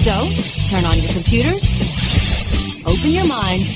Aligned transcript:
So, 0.00 0.32
turn 0.70 0.86
on 0.86 0.98
your 0.98 1.12
computers, 1.12 1.62
open 2.86 3.10
your 3.10 3.26
minds, 3.26 3.68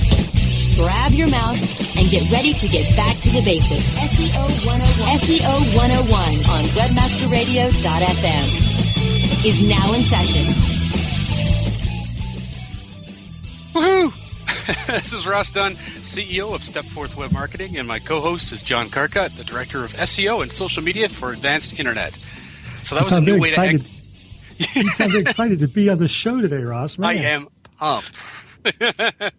grab 0.74 1.12
your 1.12 1.28
mouse, 1.28 1.60
and 1.98 2.08
get 2.08 2.32
ready 2.32 2.54
to 2.54 2.66
get 2.66 2.96
back 2.96 3.18
to 3.18 3.30
the 3.30 3.42
basics. 3.42 3.90
SEO 3.90 4.64
101. 4.64 5.18
SEO 5.18 5.76
101 5.76 6.46
on 6.48 6.64
webmasterradio.fm 6.72 8.46
is 9.44 9.68
now 9.68 9.92
in 9.92 10.02
session. 10.04 10.46
Woohoo! 13.74 14.86
this 14.86 15.12
is 15.12 15.26
Ross 15.26 15.50
Dunn, 15.50 15.74
CEO 15.74 16.54
of 16.54 16.62
Stepforth 16.62 17.16
Web 17.16 17.32
Marketing, 17.32 17.76
and 17.76 17.86
my 17.86 17.98
co-host 17.98 18.50
is 18.50 18.62
John 18.62 18.88
Carcutt, 18.88 19.36
the 19.36 19.44
director 19.44 19.84
of 19.84 19.92
SEO 19.92 20.40
and 20.40 20.50
social 20.50 20.82
media 20.82 21.10
for 21.10 21.34
Advanced 21.34 21.78
Internet. 21.78 22.16
So 22.80 22.94
that 22.94 23.04
was 23.04 23.12
a 23.12 23.20
new 23.20 23.38
way 23.38 23.50
excited. 23.50 23.84
to. 23.84 23.93
You 24.58 24.90
sound 24.90 25.14
excited 25.14 25.58
to 25.60 25.68
be 25.68 25.88
on 25.88 25.98
the 25.98 26.08
show 26.08 26.40
today, 26.40 26.62
Ross. 26.62 26.98
Man. 26.98 27.10
I 27.10 27.14
am 27.14 27.48
pumped. 27.78 28.20
Uh, 28.64 28.70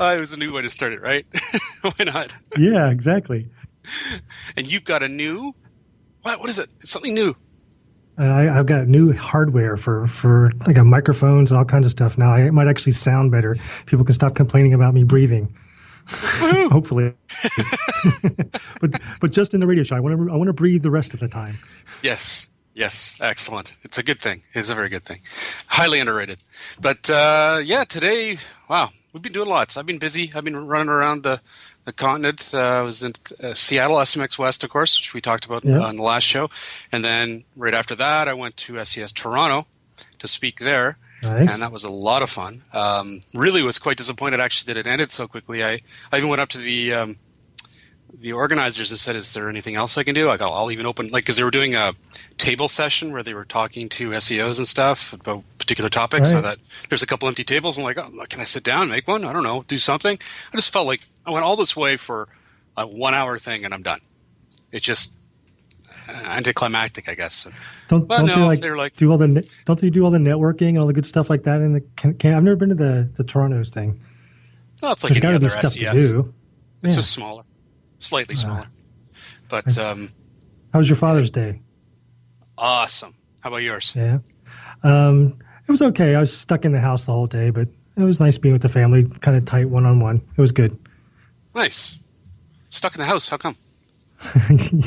it 0.00 0.20
was 0.20 0.32
a 0.32 0.36
new 0.36 0.52
way 0.52 0.62
to 0.62 0.68
start 0.68 0.92
it, 0.92 1.00
right? 1.00 1.26
Why 1.82 2.04
not? 2.04 2.34
Yeah, 2.56 2.90
exactly. 2.90 3.48
And 4.56 4.70
you've 4.70 4.84
got 4.84 5.02
a 5.02 5.08
new. 5.08 5.54
What? 6.22 6.40
What 6.40 6.50
is 6.50 6.58
it? 6.58 6.68
It's 6.80 6.90
something 6.90 7.14
new. 7.14 7.36
Uh, 8.18 8.24
I, 8.24 8.58
I've 8.58 8.66
got 8.66 8.88
new 8.88 9.12
hardware 9.12 9.76
for 9.76 10.06
for 10.06 10.50
like 10.66 10.78
a 10.78 10.84
microphones 10.84 11.50
and 11.50 11.58
all 11.58 11.64
kinds 11.64 11.84
of 11.84 11.92
stuff 11.92 12.16
now. 12.16 12.34
It 12.34 12.52
might 12.52 12.66
actually 12.66 12.92
sound 12.92 13.30
better. 13.30 13.56
People 13.84 14.04
can 14.04 14.14
stop 14.14 14.34
complaining 14.34 14.72
about 14.72 14.94
me 14.94 15.04
breathing. 15.04 15.54
Hopefully, 16.08 17.14
but 18.80 19.00
but 19.20 19.32
just 19.32 19.54
in 19.54 19.60
the 19.60 19.66
radio 19.66 19.82
show, 19.82 19.96
I 19.96 20.00
want 20.00 20.16
to 20.16 20.32
I 20.32 20.36
want 20.36 20.46
to 20.48 20.52
breathe 20.52 20.82
the 20.82 20.90
rest 20.90 21.14
of 21.14 21.20
the 21.20 21.28
time. 21.28 21.58
Yes. 22.02 22.48
Yes, 22.76 23.16
excellent. 23.22 23.74
It's 23.84 23.96
a 23.96 24.02
good 24.02 24.20
thing. 24.20 24.42
It's 24.52 24.68
a 24.68 24.74
very 24.74 24.90
good 24.90 25.02
thing. 25.02 25.20
Highly 25.66 25.98
underrated. 25.98 26.40
But 26.78 27.08
uh, 27.08 27.60
yeah, 27.64 27.84
today, 27.84 28.36
wow, 28.68 28.90
we've 29.14 29.22
been 29.22 29.32
doing 29.32 29.48
lots. 29.48 29.78
I've 29.78 29.86
been 29.86 29.98
busy. 29.98 30.30
I've 30.34 30.44
been 30.44 30.66
running 30.66 30.90
around 30.90 31.22
the, 31.22 31.40
the 31.86 31.94
continent. 31.94 32.50
Uh, 32.52 32.58
I 32.58 32.82
was 32.82 33.02
in 33.02 33.12
uh, 33.42 33.54
Seattle, 33.54 33.96
SMX 33.96 34.36
West, 34.38 34.62
of 34.62 34.68
course, 34.68 35.00
which 35.00 35.14
we 35.14 35.22
talked 35.22 35.46
about 35.46 35.64
Yeah. 35.64 35.78
on 35.78 35.96
the 35.96 36.02
last 36.02 36.24
show. 36.24 36.50
And 36.92 37.02
then 37.02 37.44
right 37.56 37.72
after 37.72 37.94
that, 37.94 38.28
I 38.28 38.34
went 38.34 38.58
to 38.58 38.84
SES 38.84 39.10
Toronto 39.12 39.66
to 40.18 40.28
speak 40.28 40.58
there. 40.60 40.98
Nice. 41.22 41.50
And 41.50 41.62
that 41.62 41.72
was 41.72 41.82
a 41.82 41.90
lot 41.90 42.20
of 42.20 42.28
fun. 42.28 42.62
Um, 42.74 43.22
really 43.32 43.62
was 43.62 43.78
quite 43.78 43.96
disappointed 43.96 44.38
actually 44.38 44.74
that 44.74 44.78
it 44.78 44.86
ended 44.86 45.10
so 45.10 45.26
quickly. 45.26 45.64
I, 45.64 45.80
I 46.12 46.18
even 46.18 46.28
went 46.28 46.42
up 46.42 46.50
to 46.50 46.58
the 46.58 46.92
um, 46.92 47.16
the 48.18 48.32
organizers 48.32 48.90
and 48.90 48.98
said, 49.00 49.16
"Is 49.16 49.34
there 49.34 49.48
anything 49.48 49.74
else 49.76 49.98
I 49.98 50.02
can 50.04 50.14
do?" 50.14 50.26
Like, 50.26 50.40
I'll, 50.42 50.52
I'll 50.52 50.70
even 50.70 50.86
open 50.86 51.08
like 51.10 51.24
because 51.24 51.36
they 51.36 51.44
were 51.44 51.50
doing 51.50 51.74
a 51.74 51.92
table 52.38 52.68
session 52.68 53.12
where 53.12 53.22
they 53.22 53.34
were 53.34 53.44
talking 53.44 53.88
to 53.90 54.10
SEOs 54.10 54.58
and 54.58 54.66
stuff 54.66 55.12
about 55.12 55.42
particular 55.58 55.90
topics. 55.90 56.30
So 56.30 56.40
that 56.40 56.58
there's 56.88 57.02
a 57.02 57.06
couple 57.06 57.28
empty 57.28 57.44
tables. 57.44 57.76
and 57.78 57.84
like, 57.84 57.98
oh, 57.98 58.10
can 58.28 58.40
I 58.40 58.44
sit 58.44 58.62
down, 58.64 58.82
and 58.82 58.90
make 58.90 59.06
one? 59.06 59.24
I 59.24 59.32
don't 59.32 59.42
know, 59.42 59.64
do 59.68 59.78
something. 59.78 60.18
I 60.52 60.56
just 60.56 60.72
felt 60.72 60.86
like 60.86 61.02
I 61.26 61.30
went 61.30 61.44
all 61.44 61.56
this 61.56 61.76
way 61.76 61.96
for 61.96 62.28
a 62.76 62.86
one 62.86 63.14
hour 63.14 63.38
thing, 63.38 63.64
and 63.64 63.74
I'm 63.74 63.82
done. 63.82 64.00
It 64.72 64.82
just 64.82 65.16
uh, 66.08 66.12
anticlimactic, 66.12 67.08
I 67.08 67.14
guess. 67.14 67.46
Don't 67.88 68.08
don't 68.08 68.26
no, 68.26 68.34
they 68.34 68.42
like 68.42 68.60
they're 68.60 68.76
like- 68.76 68.96
do 68.96 69.10
all 69.10 69.18
the 69.18 69.28
ne- 69.28 69.48
don't 69.64 69.78
they 69.80 69.90
do 69.90 70.04
all 70.04 70.10
the 70.10 70.18
networking 70.18 70.70
and 70.70 70.78
all 70.78 70.86
the 70.86 70.92
good 70.92 71.06
stuff 71.06 71.28
like 71.30 71.42
that? 71.44 71.60
In 71.60 71.72
the 71.74 71.80
can, 71.96 72.14
can 72.14 72.34
I've 72.34 72.42
never 72.44 72.56
been 72.56 72.70
to 72.70 72.74
the 72.74 73.10
the 73.14 73.24
Toronto's 73.24 73.72
thing. 73.74 74.00
Well, 74.82 74.92
it's 74.92 75.02
like 75.04 75.12
There's 75.14 75.24
any 75.24 75.32
got 75.32 75.38
to 75.38 75.40
be 75.40 75.46
other 75.46 75.54
stuff 75.68 75.72
SES. 75.72 75.80
to 75.94 76.12
do. 76.22 76.34
It's 76.82 76.90
Yeah. 76.90 76.96
just 76.96 77.12
smaller, 77.12 77.42
slightly 77.98 78.34
Uh, 78.34 78.38
smaller, 78.38 78.66
but 79.48 79.76
um, 79.78 80.10
How 80.72 80.78
was 80.80 80.88
your 80.88 80.96
Father's 80.96 81.30
Day? 81.30 81.60
awesome. 82.58 83.14
How 83.40 83.48
about 83.50 83.58
yours? 83.62 83.92
Yeah. 83.96 84.18
Um, 84.82 85.38
it 85.68 85.70
was 85.70 85.82
okay. 85.82 86.14
I 86.14 86.20
was 86.20 86.36
stuck 86.36 86.64
in 86.64 86.72
the 86.72 86.80
house 86.80 87.06
the 87.06 87.12
whole 87.12 87.26
day, 87.26 87.50
but 87.50 87.68
it 87.96 88.02
was 88.02 88.18
nice 88.20 88.38
being 88.38 88.52
with 88.52 88.62
the 88.62 88.68
family, 88.68 89.06
kind 89.20 89.36
of 89.36 89.44
tight 89.44 89.68
one 89.68 89.84
on 89.86 90.00
one. 90.00 90.16
It 90.36 90.40
was 90.40 90.52
good. 90.52 90.76
Nice. 91.54 91.96
Stuck 92.70 92.94
in 92.94 93.00
the 93.00 93.06
house. 93.06 93.28
How 93.28 93.36
come? 93.36 93.56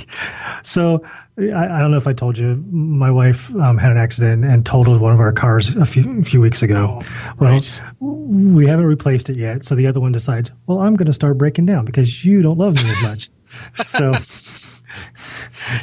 So 0.64 1.04
I, 1.40 1.78
I 1.78 1.82
don't 1.82 1.92
know 1.92 1.98
if 1.98 2.08
I 2.08 2.14
told 2.14 2.38
you, 2.38 2.56
my 2.70 3.10
wife 3.12 3.54
um, 3.56 3.78
had 3.78 3.92
an 3.92 3.98
accident 3.98 4.44
and 4.44 4.66
totaled 4.66 5.00
one 5.00 5.14
of 5.14 5.20
our 5.20 5.32
cars 5.32 5.76
a 5.76 5.86
few, 5.86 6.20
a 6.20 6.24
few 6.24 6.42
weeks 6.42 6.62
ago. 6.62 7.00
well, 7.40 7.54
right. 7.54 7.82
we 8.00 8.68
haven't 8.68 8.86
replaced 8.86 9.30
it 9.30 9.38
yet. 9.38 9.64
So 9.64 9.76
the 9.76 9.88
other 9.88 10.00
one 10.00 10.12
decides, 10.12 10.52
well, 10.68 10.80
I'm 10.80 10.96
going 10.96 11.08
to 11.08 11.14
start 11.14 11.38
breaking 11.38 11.66
down 11.66 11.86
because 11.86 12.26
you 12.26 12.42
don't 12.42 12.58
love 12.58 12.76
me 12.76 12.90
as 12.90 13.02
much. 13.04 13.30
so 13.86 14.12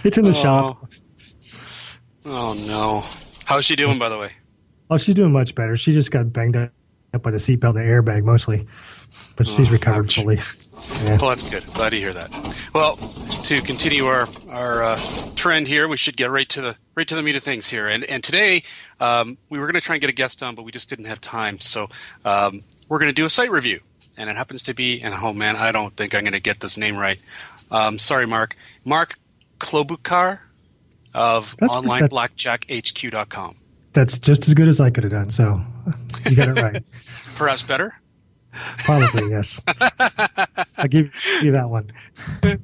it's 0.04 0.18
in 0.18 0.24
the 0.24 0.34
shop. 0.34 0.86
Oh 2.24 2.54
no. 2.54 3.04
How's 3.44 3.64
she 3.64 3.76
doing, 3.76 3.98
by 3.98 4.08
the 4.08 4.18
way? 4.18 4.32
Oh, 4.90 4.98
she's 4.98 5.14
doing 5.14 5.32
much 5.32 5.54
better. 5.54 5.76
She 5.76 5.92
just 5.92 6.10
got 6.10 6.32
banged 6.32 6.56
up 6.56 6.70
by 7.22 7.30
the 7.30 7.38
seatbelt 7.38 7.70
and 7.70 7.78
the 7.78 7.82
airbag 7.82 8.24
mostly, 8.24 8.66
but 9.36 9.46
she's 9.46 9.68
Oh, 9.68 9.72
recovered 9.72 10.06
ouch. 10.06 10.16
fully. 10.16 10.40
Yeah. 11.02 11.18
Well, 11.18 11.28
that's 11.30 11.42
good. 11.48 11.66
Glad 11.74 11.90
to 11.90 11.98
hear 11.98 12.12
that. 12.12 12.30
Well, 12.72 12.96
to 13.44 13.60
continue 13.62 14.06
our 14.06 14.28
our 14.48 14.82
uh, 14.82 15.00
trend 15.34 15.68
here, 15.68 15.88
we 15.88 15.96
should 15.96 16.16
get 16.16 16.30
right 16.30 16.48
to 16.50 16.60
the 16.60 16.76
right 16.94 17.06
to 17.08 17.14
the 17.14 17.22
meat 17.22 17.36
of 17.36 17.42
things 17.42 17.68
here. 17.68 17.86
And 17.88 18.04
and 18.04 18.22
today 18.24 18.62
um, 19.00 19.36
we 19.50 19.58
were 19.58 19.66
going 19.66 19.74
to 19.74 19.80
try 19.80 19.94
and 19.96 20.00
get 20.00 20.10
a 20.10 20.14
guest 20.14 20.42
on, 20.42 20.54
but 20.54 20.62
we 20.62 20.72
just 20.72 20.88
didn't 20.88 21.04
have 21.06 21.20
time. 21.20 21.58
So 21.60 21.88
um, 22.24 22.62
we're 22.88 22.98
going 22.98 23.10
to 23.10 23.14
do 23.14 23.24
a 23.24 23.30
site 23.30 23.50
review, 23.50 23.80
and 24.16 24.30
it 24.30 24.36
happens 24.36 24.62
to 24.64 24.74
be. 24.74 25.00
And 25.02 25.14
oh 25.20 25.32
man, 25.32 25.56
I 25.56 25.70
don't 25.72 25.96
think 25.96 26.14
I'm 26.14 26.22
going 26.22 26.32
to 26.32 26.40
get 26.40 26.60
this 26.60 26.76
name 26.76 26.96
right. 26.96 27.18
Um, 27.70 27.98
sorry, 27.98 28.26
Mark. 28.26 28.56
Mark 28.84 29.18
Klobukar 29.58 30.38
of 31.14 31.56
That's- 31.58 31.78
OnlineBlackjackHQ.com. 31.84 33.56
That's 33.92 34.18
just 34.18 34.46
as 34.46 34.52
good 34.54 34.68
as 34.68 34.78
I 34.78 34.90
could 34.90 35.04
have 35.04 35.12
done. 35.12 35.30
So 35.30 35.62
you 36.28 36.36
got 36.36 36.48
it 36.48 36.62
right. 36.62 36.84
Perhaps 37.34 37.62
better. 37.62 37.94
Probably, 38.78 39.30
yes. 39.30 39.58
I'll 40.76 40.88
give 40.88 41.14
you 41.42 41.52
that 41.52 41.70
one. 41.70 41.92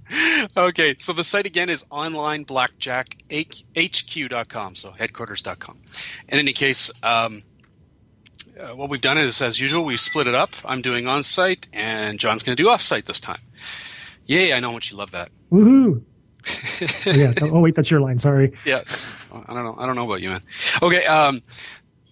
okay, 0.56 0.96
so 0.98 1.12
the 1.12 1.22
site 1.24 1.46
again 1.46 1.70
is 1.70 1.84
onlineblackjackhq.com, 1.84 4.74
so 4.74 4.90
headquarters.com. 4.90 5.78
In 6.28 6.38
any 6.38 6.52
case, 6.52 6.90
um, 7.02 7.42
uh, 8.58 8.74
what 8.76 8.90
we've 8.90 9.00
done 9.00 9.18
is, 9.18 9.40
as 9.40 9.60
usual, 9.60 9.84
we 9.84 9.96
split 9.96 10.26
it 10.26 10.34
up. 10.34 10.54
I'm 10.64 10.82
doing 10.82 11.06
on 11.06 11.22
site, 11.22 11.68
and 11.72 12.18
John's 12.18 12.42
going 12.42 12.56
to 12.56 12.62
do 12.62 12.68
off 12.68 12.82
site 12.82 13.06
this 13.06 13.20
time. 13.20 13.40
Yay, 14.26 14.52
I 14.52 14.60
know 14.60 14.72
what 14.72 14.90
you 14.90 14.96
love 14.96 15.12
that. 15.12 15.30
Woohoo! 15.50 16.02
Oh, 16.46 16.86
yeah. 17.10 17.32
Oh, 17.40 17.60
wait, 17.60 17.74
that's 17.74 17.90
your 17.90 18.00
line. 18.00 18.18
Sorry. 18.18 18.52
Yes. 18.64 19.06
I 19.32 19.54
don't 19.54 19.64
know. 19.64 19.76
I 19.78 19.86
don't 19.86 19.96
know 19.96 20.04
about 20.04 20.20
you, 20.20 20.30
man. 20.30 20.40
Okay. 20.82 21.04
Um, 21.06 21.42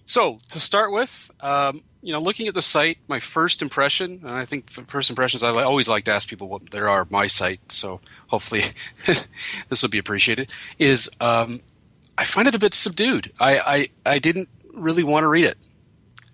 so 0.05 0.39
to 0.49 0.59
start 0.59 0.91
with, 0.91 1.29
um, 1.41 1.83
you 2.01 2.11
know, 2.11 2.19
looking 2.19 2.47
at 2.47 2.53
the 2.53 2.61
site, 2.61 2.97
my 3.07 3.19
first 3.19 3.61
impression, 3.61 4.21
and 4.23 4.31
I 4.31 4.45
think 4.45 4.69
first 4.87 5.09
impressions, 5.09 5.43
I 5.43 5.51
always 5.63 5.87
like 5.87 6.05
to 6.05 6.11
ask 6.11 6.27
people 6.27 6.49
what 6.49 6.71
there 6.71 6.89
are 6.89 7.05
my 7.09 7.27
site. 7.27 7.71
So 7.71 8.01
hopefully 8.27 8.63
this 9.05 9.81
will 9.81 9.89
be 9.89 9.99
appreciated. 9.99 10.49
Is 10.79 11.09
um, 11.19 11.61
I 12.17 12.23
find 12.23 12.47
it 12.47 12.55
a 12.55 12.59
bit 12.59 12.73
subdued. 12.73 13.31
I, 13.39 13.59
I 13.59 13.87
I 14.13 14.19
didn't 14.19 14.49
really 14.73 15.03
want 15.03 15.23
to 15.23 15.27
read 15.27 15.45
it. 15.45 15.57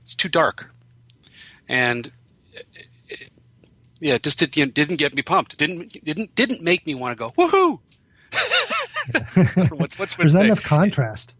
It's 0.04 0.16
too 0.16 0.30
dark, 0.30 0.74
and 1.68 2.12
it, 3.10 3.30
yeah, 4.00 4.16
it 4.16 4.24
just 4.24 4.40
didn't 4.40 4.74
didn't 4.74 4.96
get 4.96 5.14
me 5.14 5.22
pumped. 5.22 5.54
It 5.54 5.60
didn't 5.60 6.04
didn't 6.04 6.34
didn't 6.34 6.62
make 6.62 6.86
me 6.86 6.96
want 6.96 7.18
to 7.18 7.22
go 7.22 7.31
woohoo. 7.38 7.80
what's, 9.78 10.00
what's 10.00 10.16
There's 10.16 10.34
not 10.34 10.46
enough 10.46 10.64
contrast. 10.64 11.36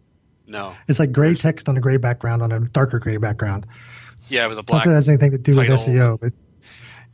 No, 0.46 0.74
it's 0.86 0.98
like 0.98 1.12
gray 1.12 1.34
text 1.34 1.68
on 1.68 1.76
a 1.76 1.80
gray 1.80 1.96
background 1.96 2.42
on 2.42 2.52
a 2.52 2.60
darker 2.60 2.98
gray 2.98 3.16
background. 3.16 3.66
Yeah, 4.28 4.46
with 4.46 4.58
a 4.58 4.62
black. 4.62 4.84
Not 4.84 4.90
that 4.90 4.96
has 4.96 5.08
anything 5.08 5.32
to 5.32 5.38
do 5.38 5.54
title. 5.54 5.72
with 5.72 5.80
SEO, 5.80 6.20
but 6.20 6.32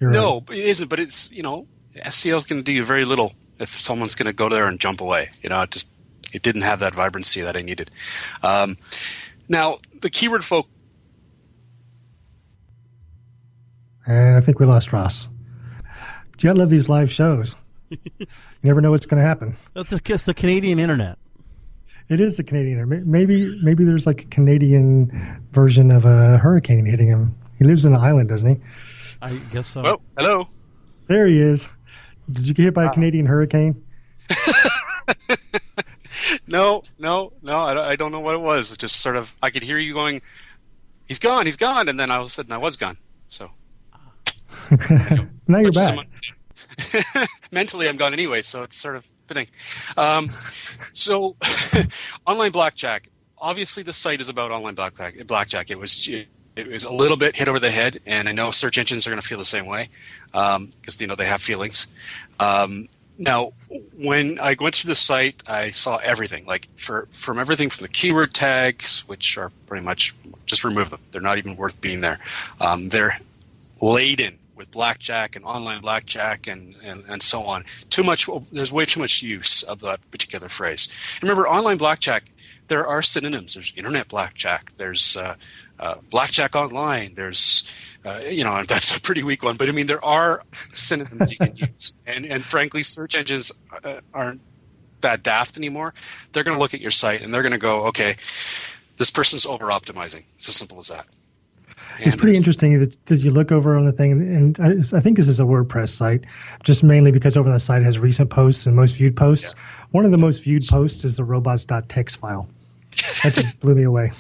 no, 0.01 0.45
right. 0.49 0.59
it 0.59 0.65
isn't. 0.65 0.89
But 0.89 1.01
it's 1.01 1.31
you 1.33 1.43
know, 1.43 1.67
SEO 1.97 2.37
is 2.37 2.45
going 2.45 2.61
to 2.61 2.65
do 2.65 2.73
you 2.73 2.85
very 2.85 3.05
little 3.05 3.35
if 3.59 3.69
someone's 3.69 4.15
going 4.15 4.27
to 4.27 4.33
go 4.33 4.49
there 4.49 4.67
and 4.67 4.81
jump 4.81 5.01
away. 5.01 5.31
You 5.43 5.51
know, 5.51 5.63
it 5.63 5.71
just 5.71 5.93
it 6.33 6.43
didn't 6.43 6.63
have 6.63 6.81
that 6.81 6.95
vibrancy 6.95 7.41
that 7.43 7.57
I 7.57 7.63
needed. 7.63 7.91
Um, 8.43 8.77
now 9.49 9.79
the 10.01 10.11
keyword 10.11 10.45
folk. 10.45 10.69
And 14.07 14.37
I 14.37 14.41
think 14.41 14.61
we 14.61 14.67
lost 14.67 14.93
Ross. 14.93 15.29
Do 16.37 16.47
you 16.47 16.51
gotta 16.51 16.59
love 16.59 16.71
these 16.71 16.89
live 16.89 17.11
shows. 17.11 17.57
you 17.89 18.27
never 18.63 18.81
know 18.81 18.91
what's 18.91 19.07
going 19.07 19.23
to 19.23 19.27
happen. 19.27 19.57
That's 19.73 19.99
just 20.01 20.27
the 20.27 20.35
Canadian 20.35 20.79
internet. 20.79 21.19
It 22.09 22.21
is 22.21 22.39
a 22.39 22.45
Canadian. 22.45 23.11
Maybe 23.11 23.59
maybe 23.63 23.85
there's 23.85 24.07
like 24.07 24.23
a 24.23 24.27
Canadian 24.27 25.41
version 25.53 25.91
of 25.91 26.05
a 26.05 26.39
hurricane 26.39 26.85
hitting 26.85 27.09
him. 27.09 27.35
He 27.59 27.65
lives 27.65 27.87
in 27.87 27.95
an 27.95 28.01
island, 28.01 28.29
doesn't 28.29 28.57
he? 28.57 28.61
I 29.23 29.37
guess 29.53 29.69
so. 29.69 29.83
Oh, 29.85 30.01
hello. 30.19 30.49
There 31.07 31.27
he 31.27 31.41
is. 31.41 31.69
Did 32.31 32.47
you 32.47 32.55
get 32.55 32.65
hit 32.65 32.75
by 32.75 32.85
a 32.85 32.89
ah. 32.89 32.93
Canadian 32.93 33.27
hurricane? 33.27 33.83
no, 36.47 36.83
no, 36.99 37.33
no. 37.43 37.59
I, 37.59 37.91
I 37.91 37.97
don't 37.97 38.13
know 38.13 38.21
what 38.21 38.35
it 38.35 38.41
was. 38.41 38.73
It 38.73 38.79
just 38.79 39.01
sort 39.01 39.17
of, 39.17 39.35
I 39.43 39.51
could 39.51 39.63
hear 39.63 39.79
you 39.79 39.95
going, 39.95 40.23
"He's 41.07 41.19
gone, 41.19 41.47
he's 41.47 41.57
gone," 41.57 41.89
and 41.89 41.99
then 41.99 42.11
all 42.11 42.23
of 42.23 42.27
a 42.27 42.31
sudden 42.31 42.53
I 42.53 42.59
was 42.59 42.77
gone. 42.77 42.99
So 43.29 43.51
now 45.49 45.59
you're 45.59 45.73
back. 45.73 46.07
mentally 47.53 47.89
I'm 47.89 47.97
gone 47.97 48.13
anyway, 48.13 48.43
so 48.43 48.63
it's 48.63 48.77
sort 48.77 48.97
of 48.97 49.09
fitting. 49.27 49.47
Um, 49.97 50.31
so, 50.93 51.37
online 52.27 52.53
blackjack. 52.53 53.09
Obviously, 53.39 53.83
the 53.83 53.93
site 53.93 54.21
is 54.21 54.29
about 54.29 54.51
online 54.51 54.75
blackjack. 54.75 55.27
Blackjack. 55.27 55.71
It 55.71 55.79
was 55.79 56.09
it 56.57 56.69
was 56.69 56.85
a 56.85 56.93
little 56.93 57.17
bit 57.17 57.37
hit 57.37 57.49
over 57.49 57.59
the 57.59 57.71
head, 57.71 58.01
and 58.07 58.29
I 58.29 58.33
know 58.33 58.51
search 58.51 58.79
engines 58.79 59.07
are 59.07 59.11
going 59.11 59.21
to 59.21 59.27
feel 59.27 59.39
the 59.39 59.45
same 59.45 59.67
way 59.67 59.89
because 60.27 60.57
um, 60.57 60.73
you 60.99 61.07
know 61.07 61.15
they 61.15 61.27
have 61.27 61.43
feelings. 61.43 61.89
Um, 62.41 62.89
now, 63.17 63.53
when 63.97 64.41
I 64.41 64.57
went 64.59 64.75
through 64.75 64.89
the 64.89 64.97
site, 64.97 65.43
I 65.47 65.71
saw 65.71 65.97
everything, 65.97 66.47
like 66.47 66.69
for 66.77 67.07
from 67.11 67.39
everything 67.39 67.71
from 67.71 67.83
the 67.83 67.89
keyword 67.89 68.35
tags, 68.35 69.01
which 69.07 69.37
are 69.39 69.51
pretty 69.67 69.85
much 69.85 70.15
just 70.47 70.65
remove 70.65 70.91
them. 70.91 71.01
They're 71.11 71.21
not 71.21 71.39
even 71.39 71.57
worth 71.57 71.81
being 71.81 72.01
there. 72.01 72.19
Um, 72.61 72.89
they're 72.89 73.19
laden 73.81 74.39
with 74.57 74.71
blackjack 74.71 75.37
and 75.37 75.45
online 75.45 75.81
blackjack 75.81 76.47
and, 76.47 76.75
and, 76.83 77.05
and 77.09 77.23
so 77.23 77.43
on. 77.45 77.65
Too 77.91 78.03
much. 78.03 78.29
There's 78.53 78.73
way 78.73 78.85
too 78.85 79.01
much 79.01 79.23
use 79.23 79.63
of 79.63 79.81
that 79.81 80.09
particular 80.11 80.49
phrase. 80.49 80.93
And 81.15 81.25
remember, 81.25 81.49
online 81.49 81.79
blackjack. 81.79 82.25
There 82.69 82.87
are 82.87 83.03
synonyms. 83.03 83.55
There's 83.55 83.75
internet 83.77 84.09
blackjack. 84.09 84.73
There's 84.79 85.17
uh, 85.17 85.37
uh, 85.79 85.97
blackjack 86.09 86.57
online. 86.57 87.15
There's, 87.15 87.71
uh, 88.05 88.21
you 88.21 88.43
know, 88.43 88.63
that's 88.67 88.97
a 88.97 89.01
pretty 89.01 89.23
weak 89.23 89.43
one. 89.43 89.57
But 89.57 89.69
I 89.69 89.73
mean, 89.73 89.87
there 89.87 90.05
are 90.05 90.43
synonyms 90.73 91.31
you 91.31 91.39
can 91.39 91.57
use. 91.57 91.95
And 92.07 92.27
and 92.27 92.45
frankly, 92.45 92.83
search 92.83 93.17
engines 93.17 93.51
uh, 93.83 94.01
aren't 94.13 94.41
that 95.01 95.23
daft 95.23 95.57
anymore. 95.57 95.95
They're 96.33 96.45
going 96.45 96.57
to 96.57 96.61
look 96.61 96.75
at 96.75 96.81
your 96.81 96.91
site 96.91 97.23
and 97.23 97.33
they're 97.33 97.43
going 97.43 97.53
to 97.53 97.59
go, 97.59 97.87
okay, 97.87 98.17
this 98.99 99.11
person's 99.11 99.45
over 99.47 99.67
optimizing. 99.67 100.23
It's 100.37 100.49
as 100.49 100.57
simple 100.57 100.79
as 100.79 100.89
that 100.89 101.07
it's 102.01 102.17
pretty 102.17 102.37
interesting 102.37 102.79
that, 102.81 103.07
that, 103.07 103.21
you 103.21 103.31
look 103.31 103.53
over 103.53 103.77
on 103.77 103.85
the 103.85 103.93
thing, 103.93 104.13
and 104.13 104.61
I, 104.61 104.97
I, 104.97 105.01
think 105.01 105.17
this 105.17 105.29
is 105.29 105.41
a 105.41 105.45
WordPress 105.45 105.91
site, 105.91 106.25
just 106.63 106.83
mainly 106.83 107.13
because 107.13 107.37
over 107.37 107.49
on 107.49 107.55
the 107.55 107.61
site 107.61 107.83
has 107.83 107.99
recent 107.99 108.31
posts 108.31 108.67
and 108.67 108.75
most 108.75 108.97
viewed 108.97 109.17
posts. 109.17 109.55
Yeah. 109.57 109.87
One 109.93 110.05
of 110.05 110.11
the 110.11 110.19
most 110.19 110.43
viewed 110.43 110.63
posts 110.69 111.05
is 111.05 111.17
the 111.17 111.25
robots.txt 111.25 112.17
file. 112.17 112.49
That 113.23 113.35
just 113.35 113.61
blew 113.61 113.75
me 113.75 113.85
away. 113.85 114.13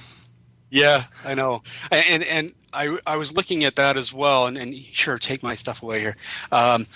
Yeah, 0.70 1.04
I 1.24 1.34
know, 1.34 1.62
and 1.92 2.24
and 2.24 2.52
I 2.72 2.98
I 3.06 3.16
was 3.16 3.34
looking 3.34 3.64
at 3.64 3.76
that 3.76 3.96
as 3.96 4.12
well, 4.12 4.46
and, 4.46 4.58
and 4.58 4.74
sure, 4.74 5.18
take 5.18 5.42
my 5.42 5.54
stuff 5.54 5.82
away 5.82 6.00
here. 6.00 6.16
Um, 6.50 6.86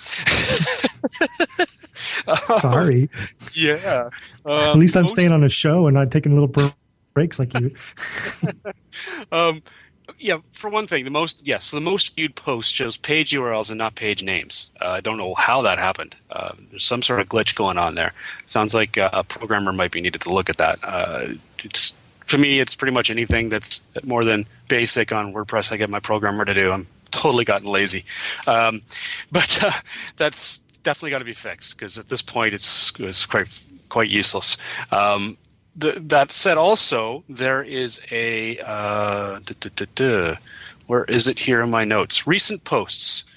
Sorry. 2.44 3.08
yeah. 3.54 4.10
Um, 4.44 4.52
at 4.52 4.76
least 4.76 4.96
I'm 4.96 5.02
most, 5.02 5.12
staying 5.12 5.32
on 5.32 5.44
a 5.44 5.48
show 5.48 5.86
and 5.86 5.94
not 5.94 6.10
taking 6.10 6.32
little 6.32 6.72
breaks 7.14 7.38
like 7.38 7.58
you. 7.58 7.75
um, 9.32 9.62
yeah, 10.19 10.38
for 10.52 10.70
one 10.70 10.87
thing, 10.87 11.05
the 11.05 11.10
most 11.10 11.46
yes, 11.46 11.70
the 11.70 11.81
most 11.81 12.16
viewed 12.16 12.34
post 12.34 12.72
shows 12.72 12.96
page 12.96 13.32
URLs 13.32 13.70
and 13.70 13.78
not 13.78 13.94
page 13.94 14.22
names. 14.22 14.70
Uh, 14.81 14.90
I 14.90 15.00
don't 15.00 15.19
know 15.19 15.34
how 15.34 15.62
that 15.62 15.78
happened. 15.78 16.16
Uh, 16.31 16.52
there's 16.70 16.84
some 16.84 17.02
sort 17.02 17.20
of 17.20 17.28
glitch 17.28 17.55
going 17.55 17.78
on 17.78 17.94
there. 17.94 18.12
Sounds 18.46 18.75
like 18.75 18.99
uh, 18.99 19.10
a 19.12 19.25
programmer 19.25 19.72
might 19.72 19.93
be 19.93 20.00
needed 20.00 20.20
to 20.22 20.32
look 20.32 20.49
at 20.49 20.56
that. 20.58 20.78
Uh, 20.82 21.34
it's 21.62 21.96
to 22.28 22.38
me, 22.38 22.60
it's 22.60 22.75
pretty 22.75 22.93
much 22.93 23.10
anything 23.10 23.49
that's 23.49 23.82
more 24.05 24.25
than 24.25 24.46
basic 24.69 25.12
on 25.12 25.32
WordPress. 25.32 25.72
I 25.72 25.76
get 25.76 25.90
my 25.90 26.00
programmer 26.00 26.44
to 26.44 26.54
do. 26.54 26.70
I'm 26.70 26.87
totally 27.11 27.44
gotten 27.44 27.69
lazy, 27.69 28.04
um, 28.46 28.82
but 29.32 29.62
uh, 29.62 29.72
that's 30.16 30.58
definitely 30.82 31.11
got 31.11 31.19
to 31.19 31.25
be 31.25 31.34
fixed 31.34 31.78
because 31.78 31.99
at 31.99 32.08
this 32.08 32.22
point, 32.22 32.54
it's 32.54 32.93
it's 32.99 33.26
quite 33.26 33.49
quite 33.88 34.11
useless. 34.11 34.56
Um, 34.90 35.37
the, 35.78 36.00
that 36.06 36.32
said, 36.32 36.58
also 36.58 37.22
there 37.28 37.62
is 37.62 38.00
a 38.10 38.58
uh, 38.58 39.38
duh, 39.44 39.70
duh, 39.76 39.86
duh, 39.94 40.34
where 40.86 41.04
is 41.04 41.26
it 41.28 41.38
here 41.38 41.62
in 41.62 41.70
my 41.70 41.84
notes? 41.84 42.26
Recent 42.26 42.64
posts 42.64 43.34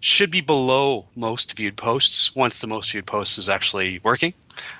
should 0.00 0.30
be 0.30 0.40
below 0.40 1.06
most 1.16 1.56
viewed 1.56 1.76
posts 1.76 2.34
once 2.34 2.60
the 2.60 2.66
most 2.66 2.92
viewed 2.92 3.06
post 3.06 3.38
is 3.38 3.48
actually 3.48 4.00
working. 4.02 4.34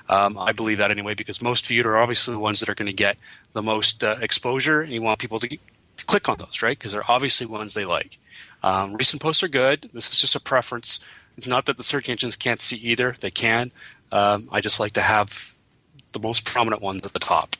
Um, 0.08 0.36
I 0.38 0.52
believe 0.52 0.78
that 0.78 0.90
anyway 0.90 1.14
because 1.14 1.40
most 1.40 1.66
viewed 1.66 1.86
are 1.86 1.96
obviously 1.96 2.34
the 2.34 2.40
ones 2.40 2.60
that 2.60 2.68
are 2.68 2.74
going 2.74 2.86
to 2.86 2.92
get 2.92 3.16
the 3.54 3.62
most 3.62 4.04
uh, 4.04 4.16
exposure, 4.20 4.82
and 4.82 4.92
you 4.92 5.00
want 5.00 5.18
people 5.20 5.38
to 5.38 5.58
click 6.06 6.28
on 6.28 6.38
those, 6.38 6.62
right? 6.62 6.76
Because 6.76 6.92
they're 6.92 7.10
obviously 7.10 7.46
ones 7.46 7.74
they 7.74 7.84
like. 7.84 8.18
Um, 8.62 8.94
recent 8.94 9.22
posts 9.22 9.42
are 9.42 9.48
good. 9.48 9.88
This 9.92 10.12
is 10.12 10.18
just 10.18 10.36
a 10.36 10.40
preference. 10.40 11.00
It's 11.36 11.46
not 11.46 11.66
that 11.66 11.76
the 11.76 11.84
search 11.84 12.08
engines 12.08 12.36
can't 12.36 12.60
see 12.60 12.76
either; 12.76 13.16
they 13.20 13.30
can. 13.30 13.70
Um, 14.12 14.48
I 14.52 14.60
just 14.60 14.78
like 14.78 14.92
to 14.92 15.00
have 15.00 15.53
the 16.14 16.18
most 16.18 16.46
prominent 16.46 16.80
ones 16.80 17.04
at 17.04 17.12
the 17.12 17.18
top. 17.18 17.56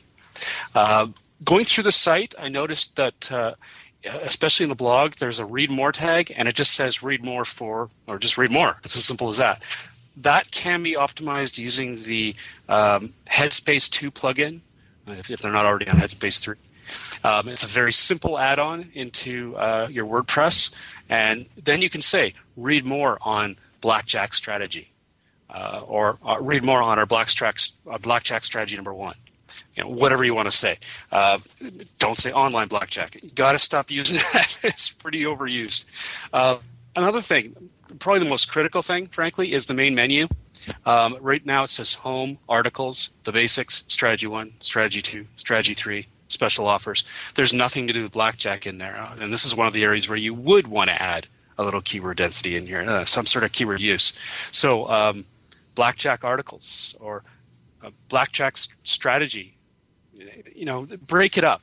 Uh, 0.73 1.07
going 1.43 1.65
through 1.65 1.83
the 1.83 1.91
site, 1.91 2.33
I 2.39 2.49
noticed 2.49 2.95
that, 2.95 3.31
uh, 3.31 3.53
especially 4.03 4.63
in 4.63 4.69
the 4.69 4.75
blog, 4.75 5.13
there's 5.13 5.39
a 5.39 5.45
read 5.45 5.69
more 5.69 5.91
tag, 5.91 6.33
and 6.35 6.47
it 6.47 6.55
just 6.55 6.71
says 6.71 7.03
read 7.03 7.23
more 7.23 7.45
for, 7.45 7.89
or 8.07 8.17
just 8.17 8.37
read 8.37 8.51
more. 8.51 8.77
It's 8.83 8.97
as 8.97 9.05
simple 9.05 9.29
as 9.29 9.37
that. 9.37 9.61
That 10.17 10.49
can 10.51 10.81
be 10.81 10.93
optimized 10.93 11.57
using 11.57 12.01
the 12.01 12.35
um, 12.69 13.13
Headspace 13.29 13.89
2 13.89 14.11
plugin, 14.11 14.61
uh, 15.07 15.11
if, 15.11 15.29
if, 15.29 15.41
they're 15.41 15.51
not 15.51 15.65
already 15.65 15.87
on 15.87 15.97
Headspace 15.97 16.39
3. 16.39 16.55
Um, 17.23 17.49
it's 17.49 17.63
a 17.63 17.67
very 17.67 17.91
simple 17.91 18.37
add 18.37 18.59
on 18.59 18.91
into 18.93 19.55
uh, 19.57 19.87
your 19.91 20.05
WordPress, 20.05 20.73
and 21.09 21.47
then 21.61 21.81
you 21.81 21.89
can 21.89 22.01
say, 22.01 22.33
read 22.55 22.85
more 22.85 23.17
on 23.21 23.57
blackjack 23.81 24.33
strategy 24.33 24.91
uh, 25.55 25.81
or 25.87 26.17
uh, 26.27 26.37
read 26.41 26.63
more 26.63 26.81
on 26.81 26.99
our 26.99 27.05
blackjack, 27.05 27.59
uh, 27.89 27.97
blackjack 27.97 28.43
strategy 28.43 28.75
number 28.75 28.93
one. 28.93 29.15
You 29.75 29.83
know, 29.83 29.89
whatever 29.89 30.25
you 30.25 30.35
want 30.35 30.47
to 30.51 30.57
say. 30.57 30.77
Uh, 31.11 31.39
don't 31.97 32.17
say 32.17 32.31
online 32.31 32.67
blackjack. 32.67 33.21
You 33.23 33.31
got 33.31 33.53
to 33.53 33.59
stop 33.59 33.89
using 33.89 34.17
that. 34.33 34.57
it's 34.63 34.89
pretty 34.89 35.23
overused. 35.23 35.85
Uh, 36.33 36.57
another 36.95 37.21
thing, 37.21 37.55
probably 37.99 38.19
the 38.19 38.29
most 38.29 38.51
critical 38.51 38.81
thing, 38.81 39.07
frankly, 39.07 39.53
is 39.53 39.65
the 39.65 39.73
main 39.73 39.95
menu. 39.95 40.27
Um, 40.85 41.17
right 41.21 41.45
now 41.45 41.63
it 41.63 41.69
says 41.69 41.93
home, 41.93 42.37
articles, 42.49 43.11
the 43.23 43.31
basics, 43.31 43.83
strategy 43.87 44.27
one, 44.27 44.53
strategy 44.59 45.01
two, 45.01 45.25
strategy 45.37 45.73
three, 45.73 46.07
special 46.27 46.67
offers. 46.67 47.05
There's 47.35 47.53
nothing 47.53 47.87
to 47.87 47.93
do 47.93 48.03
with 48.03 48.11
blackjack 48.11 48.65
in 48.65 48.77
there. 48.77 48.97
Uh, 48.97 49.15
and 49.19 49.31
this 49.31 49.45
is 49.45 49.55
one 49.55 49.67
of 49.67 49.73
the 49.73 49.83
areas 49.83 50.09
where 50.09 50.17
you 50.17 50.33
would 50.33 50.67
want 50.67 50.89
to 50.89 51.01
add 51.01 51.27
a 51.57 51.63
little 51.63 51.81
keyword 51.81 52.17
density 52.17 52.55
in 52.55 52.67
here, 52.67 52.81
uh, 52.81 53.05
some 53.05 53.25
sort 53.25 53.43
of 53.43 53.51
keyword 53.51 53.79
use. 53.79 54.17
So 54.51 54.89
um, 54.89 55.25
blackjack 55.75 56.23
articles 56.23 56.95
or 56.99 57.23
blackjack 58.09 58.57
strategy. 58.83 59.55
You 60.53 60.65
know, 60.65 60.87
break 61.07 61.37
it 61.37 61.43
up. 61.43 61.61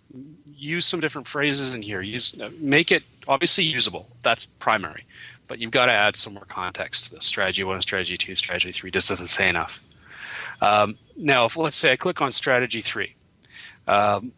Use 0.54 0.86
some 0.86 1.00
different 1.00 1.26
phrases 1.26 1.74
in 1.74 1.82
here. 1.82 2.02
Use 2.02 2.36
make 2.58 2.92
it 2.92 3.02
obviously 3.26 3.64
usable. 3.64 4.08
That's 4.22 4.46
primary, 4.46 5.04
but 5.48 5.58
you've 5.58 5.70
got 5.70 5.86
to 5.86 5.92
add 5.92 6.16
some 6.16 6.34
more 6.34 6.44
context 6.44 7.06
to 7.06 7.14
this. 7.14 7.24
Strategy 7.24 7.64
one, 7.64 7.80
strategy 7.82 8.16
two, 8.16 8.34
strategy 8.36 8.72
three 8.72 8.90
just 8.90 9.08
doesn't 9.08 9.28
say 9.28 9.48
enough. 9.48 9.82
Um, 10.60 10.96
now, 11.16 11.46
if 11.46 11.56
let's 11.56 11.76
say 11.76 11.92
I 11.92 11.96
click 11.96 12.20
on 12.20 12.30
strategy 12.30 12.82
three, 12.82 13.14
um, 13.88 14.32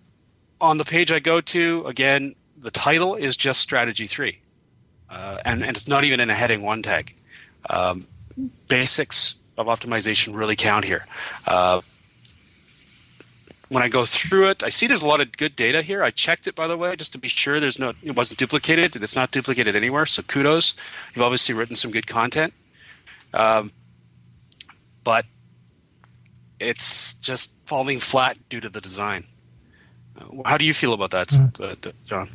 on 0.61 0.79
the 0.79 0.85
page 0.85 1.13
I 1.13 1.19
go 1.19 1.41
to, 1.41 1.87
again, 1.87 2.35
the 2.65 2.71
title 2.71 3.15
is 3.15 3.37
just 3.37 3.61
Strategy 3.61 4.07
3. 4.07 4.39
Uh, 5.11 5.39
and, 5.45 5.63
and 5.63 5.77
it's 5.77 5.87
not 5.87 6.05
even 6.05 6.19
in 6.21 6.31
a 6.31 6.35
heading 6.35 6.63
1 6.63 6.83
tag. 6.83 7.15
Um, 7.69 8.07
basics 8.69 9.37
of 9.57 9.67
optimization 9.67 10.35
really 10.35 10.57
count 10.57 10.85
here. 10.85 11.07
Uh, 11.47 11.81
when 13.69 13.83
I 13.83 13.89
go 13.89 14.05
through 14.05 14.49
it, 14.49 14.63
I 14.63 14.69
see 14.69 14.87
there's 14.87 15.03
a 15.03 15.07
lot 15.07 15.21
of 15.21 15.37
good 15.37 15.57
data 15.57 15.83
here. 15.83 16.03
I 16.03 16.11
checked 16.11 16.47
it 16.47 16.55
by 16.55 16.67
the 16.67 16.77
way, 16.77 16.95
just 16.97 17.13
to 17.13 17.19
be 17.19 17.29
sure 17.29 17.61
there's 17.61 17.79
no 17.79 17.93
it 18.03 18.15
wasn't 18.15 18.39
duplicated. 18.39 18.95
It's 18.97 19.17
not 19.17 19.31
duplicated 19.31 19.75
anywhere. 19.75 20.07
So 20.07 20.23
kudos. 20.23 20.77
You've 21.15 21.23
obviously 21.23 21.55
written 21.55 21.77
some 21.77 21.91
good 21.91 22.07
content. 22.07 22.53
Um, 23.33 23.73
but 25.03 25.27
it's 26.61 27.15
just 27.15 27.57
falling 27.67 28.01
flat 28.01 28.39
due 28.49 28.61
to 28.61 28.69
the 28.69 28.81
design. 28.81 29.25
Uh, 30.19 30.43
how 30.45 30.57
do 30.57 30.65
you 30.65 30.73
feel 30.73 30.93
about 30.93 31.11
that, 31.11 31.29
mm. 31.29 31.93
John? 32.05 32.31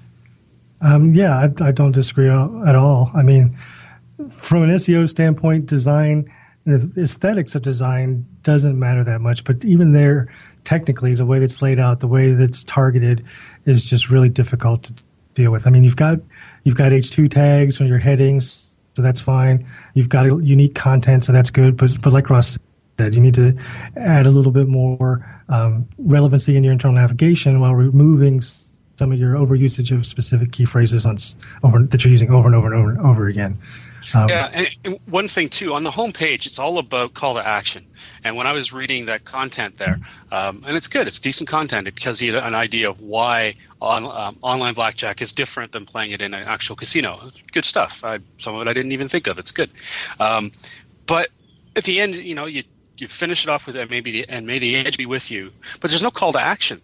Um, 0.81 1.13
yeah, 1.13 1.38
I, 1.38 1.67
I, 1.67 1.71
don't 1.71 1.91
disagree 1.91 2.29
at 2.29 2.75
all. 2.75 3.11
I 3.13 3.21
mean, 3.21 3.57
from 4.31 4.63
an 4.63 4.69
SEO 4.69 5.09
standpoint, 5.09 5.65
design, 5.65 6.31
the 6.69 7.01
aesthetics 7.01 7.55
of 7.55 7.61
design 7.61 8.25
doesn't 8.43 8.77
matter 8.77 9.03
that 9.03 9.21
much. 9.21 9.43
But 9.43 9.63
even 9.65 9.93
there, 9.93 10.33
technically, 10.63 11.15
the 11.15 11.25
way 11.25 11.39
that's 11.39 11.61
laid 11.61 11.79
out, 11.79 11.99
the 11.99 12.07
way 12.07 12.33
that's 12.33 12.63
targeted, 12.63 13.25
is 13.65 13.89
just 13.89 14.09
really 14.09 14.29
difficult 14.29 14.83
to 14.83 14.93
deal 15.33 15.51
with. 15.51 15.67
I 15.67 15.69
mean, 15.69 15.83
you've 15.83 15.95
got 15.95 16.19
you've 16.63 16.75
got 16.75 16.91
H2 16.91 17.29
tags 17.29 17.79
on 17.81 17.88
your 17.88 17.99
headings, 17.99 18.81
so 18.95 19.01
that's 19.01 19.21
fine. 19.21 19.67
You've 19.93 20.09
got 20.09 20.25
unique 20.43 20.75
content, 20.75 21.25
so 21.25 21.31
that's 21.31 21.51
good. 21.51 21.77
But 21.77 22.01
but 22.01 22.13
like 22.13 22.29
Ross 22.29 22.57
said, 22.99 23.13
you 23.13 23.21
need 23.21 23.35
to 23.35 23.57
add 23.95 24.25
a 24.25 24.31
little 24.31 24.51
bit 24.51 24.67
more 24.67 25.25
um, 25.49 25.88
relevancy 25.97 26.55
in 26.55 26.63
your 26.63 26.73
internal 26.73 26.95
navigation 26.95 27.59
while 27.59 27.75
removing 27.75 28.41
some 28.41 29.11
of 29.13 29.19
your 29.19 29.35
overusage 29.35 29.95
of 29.95 30.05
specific 30.05 30.51
key 30.51 30.65
phrases 30.65 31.05
on 31.05 31.17
over 31.63 31.81
that 31.83 32.03
you're 32.03 32.11
using 32.11 32.31
over 32.31 32.47
and 32.47 32.55
over 32.55 32.67
and 32.67 32.75
over 32.75 32.89
and 32.89 32.99
over 32.99 33.27
again. 33.27 33.57
Um, 34.13 34.29
yeah, 34.29 34.50
and, 34.53 34.70
and, 34.84 35.00
one 35.08 35.27
thing 35.27 35.50
too 35.50 35.74
on 35.74 35.84
the 35.84 35.91
homepage, 35.91 36.46
it's 36.46 36.60
all 36.60 36.77
about 36.77 37.13
call 37.13 37.36
to 37.36 37.46
action. 37.46 37.86
And 38.24 38.36
when 38.36 38.48
I 38.48 38.51
was 38.51 38.72
reading 38.72 39.06
that 39.06 39.25
content 39.25 39.77
there, 39.77 40.00
um, 40.32 40.63
and 40.68 40.75
it's 40.75 40.88
good, 40.88 41.08
it's 41.08 41.20
decent 41.20 41.50
content 41.50 41.86
because 41.86 42.22
you 42.22 42.34
had 42.34 42.44
an 42.44 42.56
idea 42.56 42.89
of 42.89 43.00
why 43.01 43.56
on, 43.82 44.06
um, 44.06 44.38
online 44.41 44.74
blackjack 44.74 45.22
is 45.22 45.34
different 45.34 45.72
than 45.72 45.86
playing 45.86 46.12
it 46.12 46.22
in 46.22 46.34
an 46.34 46.48
actual 46.48 46.75
casino. 46.75 47.29
Good 47.51 47.65
stuff. 47.65 48.03
I, 48.03 48.20
some 48.38 48.56
of 48.56 48.62
it 48.62 48.68
I 48.70 48.74
didn't 48.74 48.91
even 48.91 49.08
think 49.08 49.27
of. 49.27 49.38
It's 49.38 49.51
good, 49.51 49.70
um, 50.20 50.51
but 51.06 51.29
at 51.75 51.84
the 51.84 52.01
end, 52.01 52.15
you 52.15 52.36
know, 52.36 52.46
you 52.46 52.63
you 52.98 53.08
finish 53.08 53.44
it 53.44 53.50
off 53.50 53.65
with 53.65 53.75
maybe 53.89 54.12
the, 54.12 54.25
and 54.27 54.46
may 54.46 54.60
the 54.60 54.75
edge 54.75 54.98
be 54.98 55.06
with 55.06 55.32
you, 55.32 55.51
but 55.79 55.89
there's 55.89 56.03
no 56.03 56.12
call 56.12 56.34
to 56.34 56.39
action. 56.39 56.82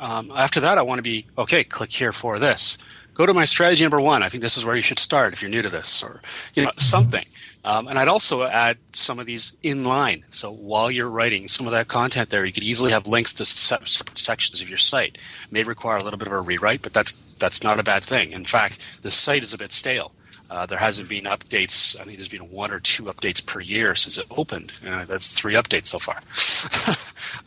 Um, 0.00 0.32
after 0.34 0.58
that, 0.60 0.78
I 0.78 0.82
want 0.82 0.98
to 0.98 1.02
be 1.02 1.26
okay. 1.38 1.62
Click 1.62 1.92
here 1.92 2.12
for 2.12 2.40
this 2.40 2.78
go 3.14 3.26
to 3.26 3.34
my 3.34 3.44
strategy 3.44 3.84
number 3.84 4.00
one. 4.00 4.22
I 4.22 4.28
think 4.28 4.42
this 4.42 4.56
is 4.56 4.64
where 4.64 4.76
you 4.76 4.82
should 4.82 4.98
start 4.98 5.32
if 5.32 5.42
you're 5.42 5.50
new 5.50 5.62
to 5.62 5.68
this, 5.68 6.02
or 6.02 6.22
you 6.54 6.64
know 6.64 6.70
something. 6.76 7.24
Um, 7.64 7.86
and 7.86 7.98
I'd 7.98 8.08
also 8.08 8.42
add 8.42 8.76
some 8.92 9.18
of 9.18 9.26
these 9.26 9.52
in 9.62 9.84
line. 9.84 10.24
So 10.28 10.50
while 10.50 10.90
you're 10.90 11.08
writing 11.08 11.46
some 11.46 11.66
of 11.66 11.72
that 11.72 11.88
content 11.88 12.30
there, 12.30 12.44
you 12.44 12.52
could 12.52 12.64
easily 12.64 12.90
have 12.90 13.06
links 13.06 13.32
to 13.34 13.44
separate 13.44 14.18
sections 14.18 14.60
of 14.60 14.68
your 14.68 14.78
site. 14.78 15.14
It 15.14 15.52
may 15.52 15.62
require 15.62 15.96
a 15.96 16.02
little 16.02 16.18
bit 16.18 16.26
of 16.26 16.34
a 16.34 16.40
rewrite, 16.40 16.82
but 16.82 16.92
that's 16.92 17.20
that's 17.38 17.62
not 17.62 17.78
a 17.78 17.82
bad 17.82 18.04
thing. 18.04 18.32
In 18.32 18.44
fact, 18.44 19.02
the 19.02 19.10
site 19.10 19.42
is 19.42 19.52
a 19.52 19.58
bit 19.58 19.72
stale. 19.72 20.12
Uh, 20.52 20.66
there 20.66 20.76
hasn't 20.76 21.08
been 21.08 21.24
updates. 21.24 21.98
I 21.98 22.04
think 22.04 22.18
there's 22.18 22.28
been 22.28 22.50
one 22.50 22.70
or 22.70 22.78
two 22.78 23.04
updates 23.04 23.44
per 23.44 23.60
year 23.60 23.94
since 23.94 24.18
it 24.18 24.26
opened. 24.30 24.70
Uh, 24.86 25.06
that's 25.06 25.32
three 25.32 25.54
updates 25.54 25.86
so 25.86 25.98
far. 25.98 26.16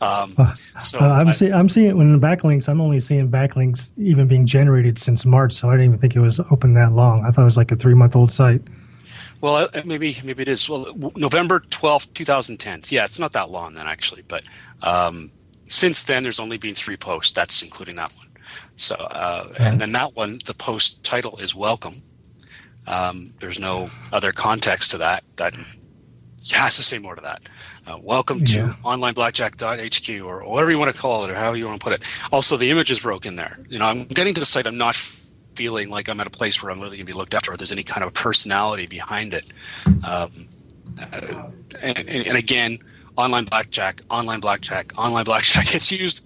um, 0.00 0.34
so 0.80 0.98
uh, 0.98 1.20
I'm, 1.20 1.28
I, 1.28 1.32
see, 1.32 1.52
I'm 1.52 1.68
seeing 1.68 1.96
when 1.96 2.10
the 2.10 2.18
backlinks. 2.18 2.68
I'm 2.68 2.80
only 2.80 2.98
seeing 2.98 3.30
backlinks 3.30 3.92
even 3.96 4.26
being 4.26 4.44
generated 4.44 4.98
since 4.98 5.24
March. 5.24 5.52
So 5.52 5.70
I 5.70 5.74
didn't 5.74 5.86
even 5.86 5.98
think 6.00 6.16
it 6.16 6.20
was 6.20 6.40
open 6.50 6.74
that 6.74 6.94
long. 6.94 7.24
I 7.24 7.30
thought 7.30 7.42
it 7.42 7.44
was 7.44 7.56
like 7.56 7.70
a 7.70 7.76
three 7.76 7.94
month 7.94 8.16
old 8.16 8.32
site. 8.32 8.62
Well, 9.40 9.68
maybe 9.84 10.18
maybe 10.24 10.42
it 10.42 10.48
is. 10.48 10.68
Well, 10.68 10.92
November 11.14 11.60
twelfth, 11.60 12.12
two 12.12 12.24
2010. 12.24 12.82
Yeah, 12.88 13.04
it's 13.04 13.20
not 13.20 13.30
that 13.34 13.50
long 13.50 13.74
then 13.74 13.86
actually, 13.86 14.22
but 14.26 14.42
um, 14.82 15.30
since 15.68 16.02
then 16.02 16.24
there's 16.24 16.40
only 16.40 16.58
been 16.58 16.74
three 16.74 16.96
posts. 16.96 17.30
That's 17.30 17.62
including 17.62 17.94
that 17.96 18.12
one. 18.16 18.26
So 18.74 18.96
uh, 18.96 19.52
and 19.60 19.80
then 19.80 19.92
that 19.92 20.16
one, 20.16 20.40
the 20.44 20.54
post 20.54 21.04
title 21.04 21.36
is 21.36 21.54
welcome 21.54 22.02
um, 22.86 23.32
there's 23.40 23.58
no 23.58 23.90
other 24.12 24.32
context 24.32 24.90
to 24.92 24.98
that. 24.98 25.24
That 25.36 25.54
has 26.52 26.76
to 26.76 26.82
say 26.82 26.98
more 26.98 27.14
to 27.14 27.20
that. 27.22 27.48
Uh, 27.86 27.98
welcome 28.00 28.44
to 28.44 28.56
yeah. 28.56 28.74
onlineblackjack.hq 28.84 30.24
or 30.24 30.44
whatever 30.44 30.70
you 30.70 30.78
want 30.78 30.94
to 30.94 31.00
call 31.00 31.24
it 31.24 31.30
or 31.30 31.34
however 31.34 31.56
you 31.56 31.66
want 31.66 31.80
to 31.80 31.84
put 31.84 31.92
it. 31.92 32.08
Also, 32.32 32.56
the 32.56 32.70
image 32.70 32.90
is 32.90 33.00
broken 33.00 33.36
there. 33.36 33.58
You 33.68 33.78
know, 33.78 33.86
I'm 33.86 34.04
getting 34.04 34.34
to 34.34 34.40
the 34.40 34.46
site. 34.46 34.66
I'm 34.66 34.78
not 34.78 34.94
feeling 35.54 35.90
like 35.90 36.08
I'm 36.08 36.20
at 36.20 36.26
a 36.26 36.30
place 36.30 36.62
where 36.62 36.70
I'm 36.70 36.80
really 36.80 36.96
going 36.96 37.06
to 37.06 37.12
be 37.12 37.16
looked 37.16 37.34
after 37.34 37.52
or 37.52 37.56
there's 37.56 37.72
any 37.72 37.82
kind 37.82 38.04
of 38.04 38.12
personality 38.12 38.86
behind 38.86 39.34
it. 39.34 39.52
Um, 40.04 40.48
uh, 41.00 41.48
and, 41.80 42.08
and, 42.08 42.36
again, 42.36 42.78
online 43.16 43.44
blackjack, 43.46 44.02
online 44.10 44.40
blackjack, 44.40 44.92
online 44.96 45.24
blackjack. 45.24 45.66
It's 45.74 45.90
used 45.90 46.24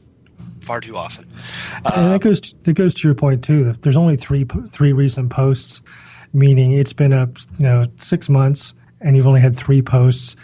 far 0.60 0.80
too 0.80 0.96
often. 0.96 1.26
and 1.76 2.12
that 2.12 2.14
uh, 2.14 2.18
goes 2.18 2.40
to, 2.40 2.54
that 2.64 2.74
goes 2.74 2.94
to 2.94 3.08
your 3.08 3.14
point 3.14 3.42
too. 3.42 3.68
If 3.68 3.80
There's 3.80 3.96
only 3.96 4.16
three 4.16 4.46
three 4.70 4.92
recent 4.92 5.30
posts 5.30 5.80
meaning 6.32 6.72
it's 6.72 6.92
been 6.92 7.12
up, 7.12 7.38
you 7.58 7.64
know, 7.64 7.84
six 7.96 8.28
months 8.28 8.74
and 9.00 9.16
you've 9.16 9.26
only 9.26 9.40
had 9.40 9.56
three 9.56 9.82
posts. 9.82 10.36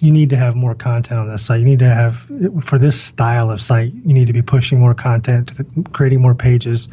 You 0.00 0.10
need 0.10 0.30
to 0.30 0.36
have 0.36 0.56
more 0.56 0.74
content 0.74 1.20
on 1.20 1.28
this 1.28 1.44
site. 1.44 1.60
You 1.60 1.66
need 1.66 1.78
to 1.78 1.94
have, 1.94 2.28
for 2.62 2.78
this 2.78 3.00
style 3.00 3.50
of 3.50 3.60
site, 3.60 3.92
you 4.04 4.12
need 4.12 4.26
to 4.26 4.32
be 4.32 4.42
pushing 4.42 4.80
more 4.80 4.94
content, 4.94 5.52
creating 5.92 6.20
more 6.20 6.34
pages, 6.34 6.88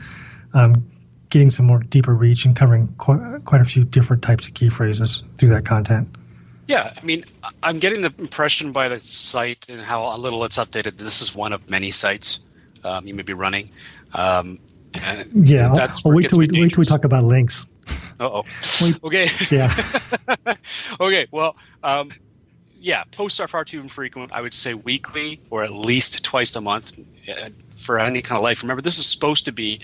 um, 0.54 0.88
getting 1.30 1.50
some 1.50 1.66
more 1.66 1.80
deeper 1.80 2.14
reach, 2.14 2.46
and 2.46 2.56
covering 2.56 2.88
quite, 2.98 3.44
quite 3.46 3.62
a 3.62 3.66
few 3.66 3.84
different 3.84 4.22
types 4.22 4.48
of 4.48 4.54
key 4.54 4.70
phrases 4.70 5.24
through 5.38 5.50
that 5.50 5.66
content. 5.66 6.08
Yeah, 6.68 6.94
I 6.96 7.04
mean, 7.04 7.26
I'm 7.64 7.80
getting 7.80 8.02
the 8.04 8.14
impression 8.20 8.72
by 8.72 8.90
the 8.90 9.00
site 9.00 9.68
and 9.70 9.82
how 9.82 10.16
little 10.18 10.44
it's 10.44 10.60
updated. 10.60 10.98
This 10.98 11.20
is 11.20 11.34
one 11.34 11.52
of 11.52 11.68
many 11.68 11.90
sites 11.90 12.42
um, 12.84 13.08
you 13.08 13.16
may 13.16 13.24
be 13.24 13.34
running. 13.34 13.72
Um, 14.14 14.60
yeah, 15.34 15.72
that's 15.74 16.06
I'll, 16.06 16.12
I'll 16.12 16.18
wait 16.18 16.30
till 16.30 16.40
we 16.40 16.48
wait 16.52 16.74
till 16.74 16.82
we 16.82 16.86
talk 16.86 17.06
about 17.06 17.24
links 17.24 17.66
oh. 18.20 18.44
Okay. 19.04 19.28
Yeah. 19.50 19.74
okay. 21.00 21.28
Well, 21.32 21.56
um, 21.84 22.12
yeah, 22.80 23.04
posts 23.12 23.40
are 23.40 23.48
far 23.48 23.66
too 23.66 23.80
infrequent. 23.80 24.32
I 24.32 24.42
would 24.42 24.54
say 24.54 24.74
weekly 24.74 25.42
or 25.50 25.64
at 25.64 25.74
least 25.74 26.24
twice 26.24 26.56
a 26.56 26.62
month 26.62 26.94
uh, 27.28 27.50
for 27.78 28.00
any 28.00 28.22
kind 28.22 28.38
of 28.38 28.44
life. 28.44 28.64
Remember, 28.64 28.82
this 28.82 29.00
is 29.00 29.06
supposed 29.08 29.46
to 29.46 29.52
be 29.52 29.80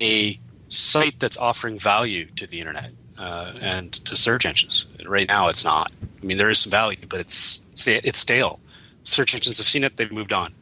a 0.00 0.38
site 0.68 1.18
that's 1.18 1.36
offering 1.36 1.78
value 1.78 2.26
to 2.36 2.46
the 2.46 2.58
internet 2.58 2.92
uh, 3.18 3.52
and 3.60 3.92
to 3.92 4.16
search 4.16 4.46
engines. 4.46 4.86
Right 5.04 5.26
now, 5.26 5.48
it's 5.48 5.64
not. 5.64 5.90
I 6.22 6.26
mean, 6.26 6.36
there 6.36 6.50
is 6.50 6.60
some 6.60 6.70
value, 6.70 6.98
but 7.08 7.20
it's 7.20 7.62
it's 7.86 8.18
stale. 8.18 8.60
Search 9.04 9.34
engines 9.34 9.58
have 9.58 9.66
seen 9.66 9.84
it; 9.84 9.96
they've 9.96 10.12
moved 10.12 10.32
on. 10.32 10.54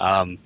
Um, 0.00 0.38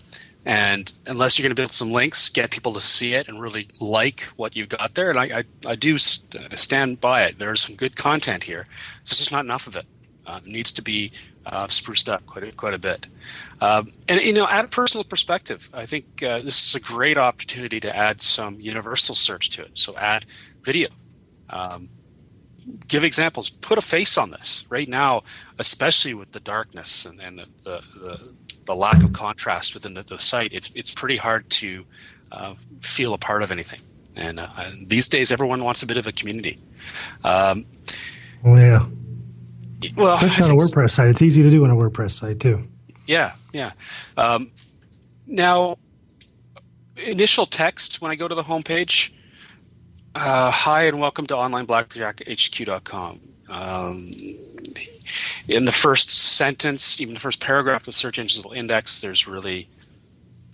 and 0.48 0.90
unless 1.04 1.38
you're 1.38 1.44
going 1.44 1.54
to 1.54 1.60
build 1.60 1.70
some 1.70 1.92
links, 1.92 2.30
get 2.30 2.50
people 2.50 2.72
to 2.72 2.80
see 2.80 3.12
it 3.12 3.28
and 3.28 3.38
really 3.38 3.68
like 3.80 4.22
what 4.36 4.56
you 4.56 4.64
got 4.64 4.94
there, 4.94 5.10
and 5.10 5.18
I, 5.18 5.40
I, 5.40 5.44
I 5.66 5.76
do 5.76 5.98
st- 5.98 6.58
stand 6.58 7.02
by 7.02 7.24
it. 7.24 7.38
There's 7.38 7.60
some 7.60 7.76
good 7.76 7.96
content 7.96 8.42
here. 8.42 8.66
There's 9.04 9.18
just 9.18 9.30
not 9.30 9.44
enough 9.44 9.66
of 9.66 9.76
it. 9.76 9.84
Uh, 10.26 10.40
it 10.42 10.50
needs 10.50 10.72
to 10.72 10.80
be 10.80 11.12
uh, 11.44 11.68
spruced 11.68 12.08
up 12.08 12.24
quite 12.24 12.44
a, 12.44 12.52
quite 12.52 12.72
a 12.72 12.78
bit. 12.78 13.06
Um, 13.60 13.92
and 14.08 14.22
you 14.22 14.32
know, 14.32 14.48
add 14.48 14.64
a 14.64 14.68
personal 14.68 15.04
perspective. 15.04 15.68
I 15.74 15.84
think 15.84 16.22
uh, 16.22 16.40
this 16.40 16.66
is 16.66 16.74
a 16.74 16.80
great 16.80 17.18
opportunity 17.18 17.78
to 17.80 17.94
add 17.94 18.22
some 18.22 18.58
universal 18.58 19.14
search 19.14 19.50
to 19.50 19.62
it. 19.62 19.72
So 19.74 19.98
add 19.98 20.24
video. 20.62 20.88
Um, 21.50 21.90
give 22.86 23.04
examples. 23.04 23.50
Put 23.50 23.78
a 23.78 23.82
face 23.82 24.16
on 24.18 24.30
this 24.30 24.64
right 24.68 24.88
now, 24.88 25.22
especially 25.58 26.14
with 26.14 26.32
the 26.32 26.40
darkness 26.40 27.06
and, 27.06 27.20
and 27.20 27.38
the, 27.38 27.46
the, 27.64 27.80
the 28.00 28.34
the 28.68 28.76
lack 28.76 29.02
of 29.02 29.14
contrast 29.14 29.72
within 29.72 29.94
the, 29.94 30.02
the 30.02 30.18
site, 30.18 30.52
it's 30.52 30.70
it's 30.74 30.90
pretty 30.90 31.16
hard 31.16 31.48
to 31.48 31.84
uh, 32.30 32.54
feel 32.80 33.14
a 33.14 33.18
part 33.18 33.42
of 33.42 33.50
anything. 33.50 33.80
And, 34.14 34.40
uh, 34.40 34.48
these 34.86 35.08
days, 35.08 35.32
everyone 35.32 35.64
wants 35.64 35.82
a 35.82 35.86
bit 35.86 35.96
of 35.96 36.06
a 36.06 36.12
community. 36.12 36.58
Um, 37.24 37.66
oh 38.44 38.56
yeah. 38.56 38.86
Well, 39.96 40.16
especially 40.16 40.44
on 40.44 40.50
a 40.50 40.54
WordPress 40.56 40.90
site, 40.90 41.08
it's 41.08 41.22
easy 41.22 41.42
to 41.42 41.50
do 41.50 41.64
on 41.64 41.70
a 41.70 41.76
WordPress 41.76 42.10
site 42.10 42.40
too. 42.40 42.68
Yeah, 43.06 43.32
yeah. 43.52 43.72
Um, 44.16 44.50
now, 45.26 45.78
initial 46.96 47.46
text 47.46 48.02
when 48.02 48.10
I 48.10 48.16
go 48.16 48.28
to 48.28 48.34
the 48.34 48.42
homepage. 48.42 49.12
Uh, 50.20 50.50
hi 50.50 50.82
and 50.82 50.98
welcome 50.98 51.28
to 51.28 51.34
onlineblackjackhq.com. 51.34 53.20
Um, 53.48 54.12
in 55.46 55.64
the 55.64 55.70
first 55.70 56.10
sentence, 56.10 57.00
even 57.00 57.14
the 57.14 57.20
first 57.20 57.38
paragraph 57.38 57.84
the 57.84 57.92
search 57.92 58.18
engines 58.18 58.44
index, 58.52 59.00
there's 59.00 59.28
really, 59.28 59.68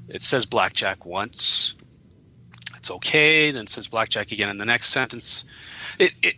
it 0.06 0.20
says 0.20 0.44
blackjack 0.44 1.06
once. 1.06 1.76
It's 2.76 2.90
okay. 2.90 3.52
Then 3.52 3.62
it 3.62 3.70
says 3.70 3.86
blackjack 3.86 4.32
again 4.32 4.50
in 4.50 4.58
the 4.58 4.66
next 4.66 4.90
sentence. 4.90 5.46
It, 5.98 6.12
it 6.20 6.34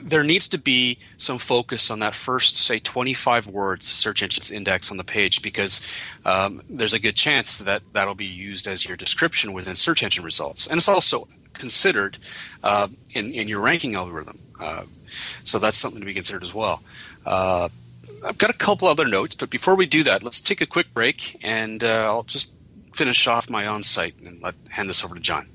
there 0.00 0.24
needs 0.24 0.48
to 0.48 0.56
be 0.56 0.96
some 1.18 1.36
focus 1.36 1.90
on 1.90 1.98
that 1.98 2.14
first, 2.14 2.56
say, 2.56 2.78
25 2.78 3.48
words 3.48 3.84
search 3.84 4.22
engines 4.22 4.50
index 4.50 4.90
on 4.90 4.96
the 4.96 5.04
page 5.04 5.42
because 5.42 5.86
um, 6.24 6.62
there's 6.70 6.94
a 6.94 6.98
good 6.98 7.16
chance 7.16 7.58
that 7.58 7.82
that'll 7.92 8.14
be 8.14 8.24
used 8.24 8.66
as 8.66 8.86
your 8.86 8.96
description 8.96 9.52
within 9.52 9.76
search 9.76 10.02
engine 10.02 10.24
results. 10.24 10.66
And 10.66 10.78
it's 10.78 10.88
also 10.88 11.28
considered 11.54 12.18
uh, 12.62 12.88
in, 13.10 13.32
in 13.32 13.48
your 13.48 13.60
ranking 13.60 13.94
algorithm. 13.94 14.38
Uh, 14.60 14.84
so 15.42 15.58
that's 15.58 15.76
something 15.76 16.00
to 16.00 16.06
be 16.06 16.14
considered 16.14 16.42
as 16.42 16.54
well. 16.54 16.82
Uh, 17.24 17.68
I've 18.24 18.38
got 18.38 18.50
a 18.50 18.54
couple 18.54 18.88
other 18.88 19.06
notes, 19.06 19.34
but 19.34 19.50
before 19.50 19.74
we 19.74 19.86
do 19.86 20.02
that, 20.04 20.22
let's 20.22 20.40
take 20.40 20.60
a 20.60 20.66
quick 20.66 20.92
break 20.94 21.38
and 21.42 21.82
uh, 21.82 22.04
I'll 22.04 22.22
just 22.22 22.54
finish 22.92 23.26
off 23.26 23.50
my 23.50 23.66
on 23.66 23.82
site 23.82 24.18
and 24.20 24.40
let, 24.42 24.54
hand 24.70 24.88
this 24.88 25.04
over 25.04 25.14
to 25.14 25.20
John. 25.20 25.48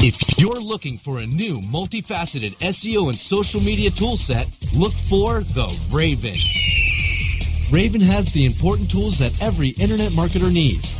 If 0.02 0.38
you're 0.38 0.60
looking 0.60 0.96
for 0.96 1.18
a 1.18 1.26
new 1.26 1.60
multifaceted 1.60 2.56
SEO 2.58 3.10
and 3.10 3.18
social 3.18 3.60
media 3.60 3.90
toolset, 3.90 4.48
look 4.72 4.94
for 4.94 5.40
the 5.40 5.68
Raven. 5.90 6.38
Raven 7.70 8.00
has 8.00 8.32
the 8.32 8.46
important 8.46 8.90
tools 8.90 9.18
that 9.18 9.38
every 9.42 9.68
internet 9.70 10.12
marketer 10.12 10.50
needs. 10.52 10.99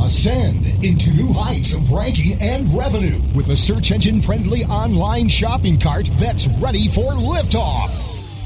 Ascend 0.00 0.84
into 0.84 1.10
new 1.10 1.32
heights 1.32 1.74
of 1.74 1.90
ranking 1.90 2.40
and 2.40 2.72
revenue 2.76 3.20
with 3.34 3.48
a 3.50 3.56
search 3.56 3.90
engine 3.90 4.22
friendly 4.22 4.64
online 4.64 5.28
shopping 5.28 5.78
cart 5.78 6.08
that's 6.18 6.46
ready 6.60 6.86
for 6.88 7.12
liftoff. 7.12 7.90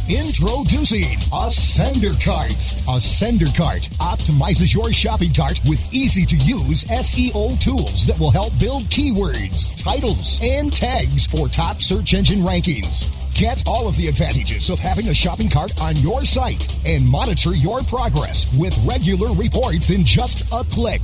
Introducing 0.09 1.18
Ascender 1.30 2.21
Cart. 2.25 2.50
Ascender 2.88 3.54
Cart 3.54 3.82
optimizes 4.00 4.75
your 4.75 4.92
shopping 4.92 5.32
cart 5.32 5.61
with 5.68 5.80
easy 5.94 6.26
to 6.26 6.37
use 6.37 6.85
SEO 6.85 7.61
tools 7.61 8.06
that 8.06 8.18
will 8.18 8.30
help 8.30 8.59
build 8.59 8.85
keywords, 8.85 9.81
titles, 9.81 10.40
and 10.42 10.72
tags 10.72 11.26
for 11.26 11.48
top 11.48 11.83
search 11.83 12.14
engine 12.14 12.40
rankings. 12.40 13.07
Get 13.35 13.62
all 13.66 13.87
of 13.87 13.96
the 13.96 14.09
advantages 14.09 14.70
of 14.70 14.79
having 14.79 15.09
a 15.09 15.14
shopping 15.14 15.48
cart 15.48 15.79
on 15.81 15.96
your 15.96 16.24
site 16.24 16.74
and 16.85 17.09
monitor 17.09 17.55
your 17.55 17.81
progress 17.83 18.46
with 18.57 18.76
regular 18.85 19.33
reports 19.33 19.90
in 19.90 20.05
just 20.05 20.44
a 20.50 20.64
click. 20.64 21.03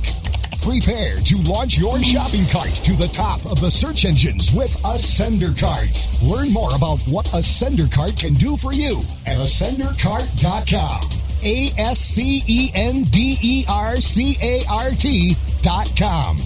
Prepare 0.61 1.17
to 1.17 1.35
launch 1.37 1.77
your 1.77 2.01
shopping 2.03 2.45
cart 2.47 2.73
to 2.83 2.93
the 2.93 3.07
top 3.07 3.45
of 3.45 3.61
the 3.61 3.71
search 3.71 4.03
engines 4.05 4.53
with 4.53 4.69
Ascender 4.83 5.57
Cart. 5.57 5.89
Learn 6.21 6.51
more 6.51 6.75
about 6.75 6.99
what 7.07 7.25
Ascender 7.27 7.89
Cart 7.91 8.17
can 8.17 8.33
do 8.33 8.57
for 8.57 8.73
you 8.73 9.01
at 9.25 9.37
ascendercart.com. 9.37 11.09
A 11.41 11.71
S 11.77 11.99
C 11.99 12.43
E 12.47 12.69
N 12.75 13.03
D 13.03 13.37
E 13.41 13.63
R 13.69 14.01
C 14.01 14.37
A 14.41 14.65
R 14.65 14.91
T 14.91 15.37
dot 15.61 15.89
com. 15.97 16.37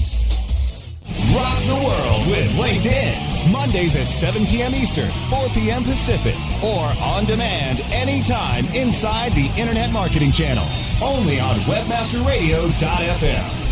Rock 1.33 1.63
the 1.65 1.81
world 1.83 2.27
with 2.27 2.51
LinkedIn. 2.55 3.51
Mondays 3.51 3.95
at 3.95 4.07
7 4.07 4.45
p.m. 4.45 4.73
Eastern, 4.73 5.11
4 5.29 5.49
p.m. 5.49 5.83
Pacific, 5.83 6.35
or 6.63 6.85
on 7.01 7.25
demand 7.25 7.81
anytime 7.91 8.65
inside 8.67 9.33
the 9.33 9.47
Internet 9.59 9.91
Marketing 9.91 10.31
Channel. 10.31 10.65
Only 11.01 11.39
on 11.39 11.57
WebmasterRadio.fm. 11.61 13.62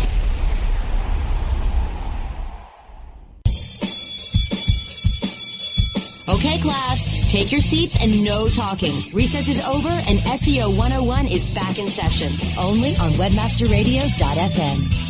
Okay, 6.28 6.60
class, 6.60 7.00
take 7.28 7.50
your 7.50 7.60
seats 7.60 7.96
and 8.00 8.22
no 8.22 8.48
talking. 8.48 9.10
Recess 9.12 9.48
is 9.48 9.58
over 9.60 9.88
and 9.88 10.20
SEO 10.20 10.68
101 10.76 11.26
is 11.26 11.44
back 11.52 11.80
in 11.80 11.88
session. 11.88 12.30
Only 12.56 12.94
on 12.96 13.10
WebmasterRadio.fm. 13.14 15.02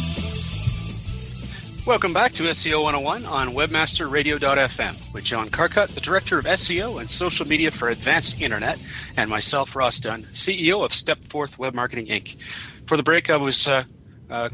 Welcome 1.85 2.15
back 2.15 2.33
to 2.35 2.45
SEO 2.45 2.85
101 2.85 3.27
on 3.27 3.49
WebmasterRadio.fm 3.51 5.13
with 5.13 5.25
John 5.25 5.51
Carcutt, 5.51 5.91
the 5.91 6.01
Director 6.01 6.39
of 6.39 6.47
SEO 6.47 6.99
and 6.99 7.11
Social 7.11 7.47
Media 7.47 7.71
for 7.71 7.91
Advanced 7.91 8.41
Internet, 8.41 8.79
and 9.19 9.29
myself, 9.29 9.77
Ross 9.77 10.01
Dunn, 10.01 10.23
CEO 10.33 10.83
of 10.83 10.95
Step 10.95 11.19
Stepforth 11.21 11.59
Web 11.59 11.75
Marketing 11.75 12.07
Inc. 12.07 12.41
For 12.87 12.97
the 12.97 13.03
break, 13.03 13.29
I 13.31 13.37
was 13.37 13.69
uh, 13.69 13.85
uh, 14.31 14.49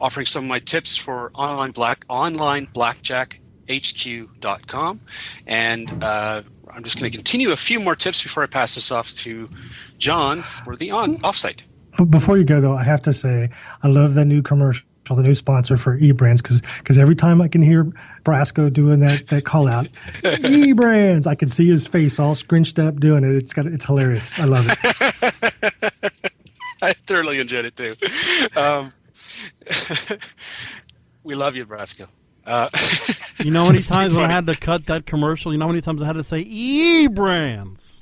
offering 0.00 0.26
some 0.26 0.44
of 0.44 0.48
my 0.48 0.58
tips 0.58 0.96
for 0.96 1.30
online 1.34 1.70
black 1.70 2.04
online 2.08 2.64
blackjack 2.72 3.41
hq.com 3.68 5.00
and 5.46 6.02
uh, 6.02 6.42
i'm 6.74 6.82
just 6.82 6.98
going 6.98 7.10
to 7.10 7.16
continue 7.16 7.50
a 7.52 7.56
few 7.56 7.78
more 7.80 7.94
tips 7.96 8.22
before 8.22 8.42
i 8.42 8.46
pass 8.46 8.74
this 8.74 8.90
off 8.90 9.12
to 9.14 9.48
john 9.98 10.42
for 10.42 10.76
the 10.76 10.90
on 10.90 11.16
offsite 11.18 11.60
But 11.98 12.06
before 12.06 12.38
you 12.38 12.44
go, 12.44 12.60
though, 12.60 12.74
I 12.76 12.84
have 12.84 13.02
to 13.02 13.12
say 13.12 13.50
I 13.82 13.88
love 13.88 14.14
the 14.14 14.24
new 14.24 14.40
commercial, 14.42 14.86
the 15.10 15.22
new 15.22 15.34
sponsor 15.34 15.76
for 15.76 15.98
eBrandz, 15.98 16.38
because 16.38 16.62
because 16.78 16.98
every 16.98 17.14
time 17.14 17.42
I 17.42 17.48
can 17.48 17.60
hear 17.60 17.84
Brasco 18.24 18.72
doing 18.72 19.00
that 19.00 19.26
that 19.28 19.44
call 19.44 19.68
out, 19.68 19.88
eBrandz, 20.22 21.26
I 21.26 21.34
can 21.34 21.48
see 21.48 21.68
his 21.68 21.86
face 21.86 22.18
all 22.18 22.34
scrunched 22.34 22.78
up 22.78 22.98
doing 22.98 23.24
it. 23.24 23.34
It's 23.36 23.52
got 23.52 23.66
it's 23.66 23.84
hilarious. 23.84 24.38
I 24.40 24.44
love 24.46 24.66
it. 24.68 26.32
i 26.82 26.92
thoroughly 27.06 27.38
enjoyed 27.38 27.64
it 27.64 27.76
too 27.76 27.92
um, 28.56 28.92
we 31.22 31.34
love 31.36 31.54
you 31.54 31.64
brasco 31.64 32.08
uh, 32.46 32.68
You 33.38 33.50
know 33.50 33.62
how 33.62 33.68
many 33.70 33.82
times 33.82 34.14
when 34.16 34.30
I 34.30 34.32
had 34.32 34.46
to 34.46 34.56
cut 34.56 34.86
that 34.86 35.06
commercial? 35.06 35.52
You 35.52 35.58
know 35.58 35.66
how 35.66 35.70
many 35.72 35.80
times 35.82 36.02
I 36.02 36.06
had 36.06 36.14
to 36.14 36.24
say 36.24 36.40
E 36.40 37.08
brands? 37.08 38.00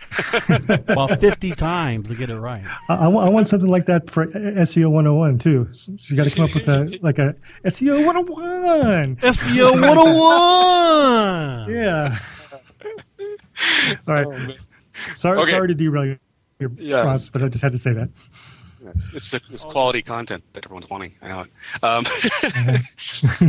About 0.48 1.20
50 1.20 1.52
times 1.52 2.08
to 2.08 2.16
get 2.16 2.30
it 2.30 2.38
right. 2.38 2.64
I, 2.88 2.94
I 2.94 3.06
want- 3.08 3.26
I 3.28 3.30
want 3.30 3.46
something 3.46 3.70
like 3.70 3.86
that 3.86 4.10
for 4.10 4.26
SEO 4.26 4.90
101 4.90 5.38
too. 5.38 5.68
So 5.72 5.92
you 6.08 6.16
got 6.16 6.24
to 6.24 6.30
come 6.30 6.46
up 6.46 6.54
with 6.54 6.68
a 6.68 6.98
like 7.02 7.18
a 7.20 7.36
SEO 7.64 8.04
101. 8.04 9.16
SEO 9.16 9.72
101. 9.80 11.70
Yeah. 11.70 12.18
All 14.08 14.14
right. 14.14 14.58
Sorry, 15.14 15.38
Okay. 15.38 15.50
sorry 15.52 15.68
to 15.68 15.74
derail 15.74 16.04
your, 16.06 16.18
your 16.58 16.70
Yeah. 16.78 17.02
process, 17.02 17.28
but 17.28 17.42
I 17.44 17.48
just 17.48 17.62
had 17.62 17.72
to 17.72 17.78
say 17.78 17.92
that. 17.92 18.08
It's, 18.90 19.12
it's, 19.14 19.34
it's 19.34 19.64
quality 19.64 20.02
content 20.02 20.44
that 20.52 20.64
everyone's 20.64 20.88
wanting. 20.90 21.14
I 21.22 21.28
know 21.28 21.40
it. 21.42 21.50
Um, 21.82 22.04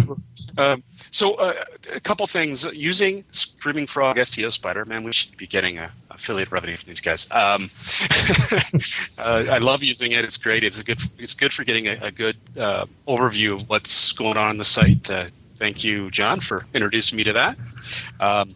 um, 0.57 0.83
so, 1.11 1.35
uh, 1.35 1.53
a 1.93 1.99
couple 1.99 2.25
things. 2.27 2.63
Using 2.73 3.23
Screaming 3.31 3.87
Frog 3.87 4.17
SEO 4.17 4.51
Spider, 4.51 4.85
man, 4.85 5.03
we 5.03 5.11
should 5.11 5.35
be 5.37 5.47
getting 5.47 5.77
a 5.77 5.91
affiliate 6.09 6.51
revenue 6.51 6.77
from 6.77 6.89
these 6.89 7.01
guys. 7.01 7.27
Um, 7.31 7.69
uh, 9.17 9.45
I 9.49 9.57
love 9.57 9.83
using 9.83 10.11
it. 10.11 10.23
It's 10.23 10.37
great. 10.37 10.63
It's 10.63 10.79
a 10.79 10.83
good. 10.83 10.99
It's 11.17 11.33
good 11.33 11.53
for 11.53 11.63
getting 11.63 11.87
a, 11.87 11.97
a 12.01 12.11
good 12.11 12.37
uh, 12.57 12.85
overview 13.07 13.59
of 13.59 13.69
what's 13.69 14.11
going 14.13 14.37
on 14.37 14.49
on 14.49 14.57
the 14.57 14.65
site. 14.65 15.09
Uh, 15.09 15.25
thank 15.57 15.83
you, 15.83 16.11
John, 16.11 16.39
for 16.39 16.65
introducing 16.73 17.17
me 17.17 17.23
to 17.23 17.33
that. 17.33 17.57
Um, 18.19 18.55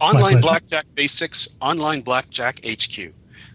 online 0.00 0.40
blackjack 0.40 0.86
basics. 0.94 1.48
Online 1.60 2.02
blackjack 2.02 2.60
HQ. 2.64 3.12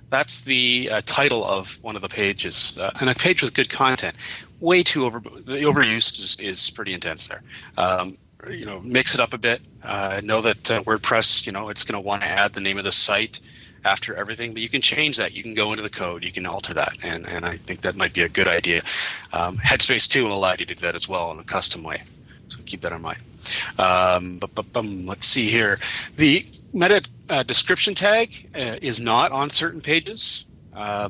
That's 0.10 0.44
the 0.44 0.90
uh, 0.92 1.02
title 1.06 1.46
of 1.46 1.68
one 1.82 1.96
of 1.96 2.02
the 2.02 2.10
pages, 2.10 2.78
uh, 2.80 2.92
and 3.00 3.10
a 3.10 3.16
page 3.16 3.42
with 3.42 3.54
good 3.54 3.70
content. 3.70 4.16
Way 4.60 4.84
too 4.84 5.06
over 5.06 5.20
the 5.20 5.64
overuse 5.64 6.20
is, 6.20 6.38
is 6.40 6.72
pretty 6.76 6.94
intense 6.94 7.28
there. 7.28 7.42
Um, 7.78 8.18
you 8.50 8.66
know, 8.66 8.80
mix 8.80 9.14
it 9.14 9.20
up 9.20 9.34
a 9.34 9.38
bit. 9.38 9.62
Uh, 9.84 10.22
know 10.24 10.42
that 10.42 10.72
uh, 10.72 10.84
WordPress, 10.84 11.46
you 11.46 11.52
know, 11.52 11.70
it's 11.70 11.84
going 11.84 12.02
to 12.02 12.06
want 12.06 12.22
to 12.22 12.28
add 12.28 12.54
the 12.54 12.62
name 12.62 12.78
of 12.78 12.86
the 12.86 12.92
site 12.92 13.40
after 13.84 14.16
everything, 14.16 14.54
but 14.54 14.62
you 14.62 14.70
can 14.70 14.82
change 14.82 15.18
that. 15.18 15.34
You 15.34 15.44
can 15.44 15.56
go 15.56 15.72
into 15.72 15.84
the 15.84 15.90
code, 15.90 16.24
you 16.24 16.32
can 16.32 16.46
alter 16.46 16.74
that, 16.74 16.94
and, 17.02 17.26
and 17.26 17.46
I 17.46 17.58
think 17.58 17.82
that 17.82 17.96
might 17.96 18.14
be 18.14 18.22
a 18.22 18.30
good 18.30 18.48
idea. 18.48 18.82
Um, 19.32 19.58
Headspace 19.58 20.08
2 20.08 20.24
will 20.24 20.34
allow 20.34 20.52
you 20.52 20.66
to 20.66 20.76
do 20.76 20.82
that 20.82 20.96
as 20.96 21.08
well 21.08 21.32
in 21.32 21.40
a 21.40 21.44
custom 21.44 21.84
way. 21.84 22.04
So 22.50 22.60
keep 22.66 22.82
that 22.82 22.92
in 22.92 23.02
mind. 23.02 23.20
Um, 23.78 24.40
but, 24.40 24.66
but, 24.74 24.84
let's 24.84 25.28
see 25.28 25.50
here. 25.50 25.78
The 26.18 26.46
meta 26.74 27.02
uh, 27.30 27.44
description 27.44 27.96
tag 27.96 28.30
uh, 28.56 28.78
is 28.82 29.00
not 29.00 29.32
on 29.32 29.50
certain 29.50 29.82
pages. 29.82 30.46
Uh, 30.76 31.10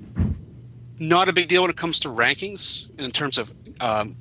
not 0.99 1.29
a 1.29 1.33
big 1.33 1.47
deal 1.47 1.61
when 1.61 1.71
it 1.71 1.77
comes 1.77 1.99
to 2.01 2.09
rankings 2.09 2.87
in 2.97 3.11
terms 3.11 3.37
of 3.37 3.47
um, 3.79 4.15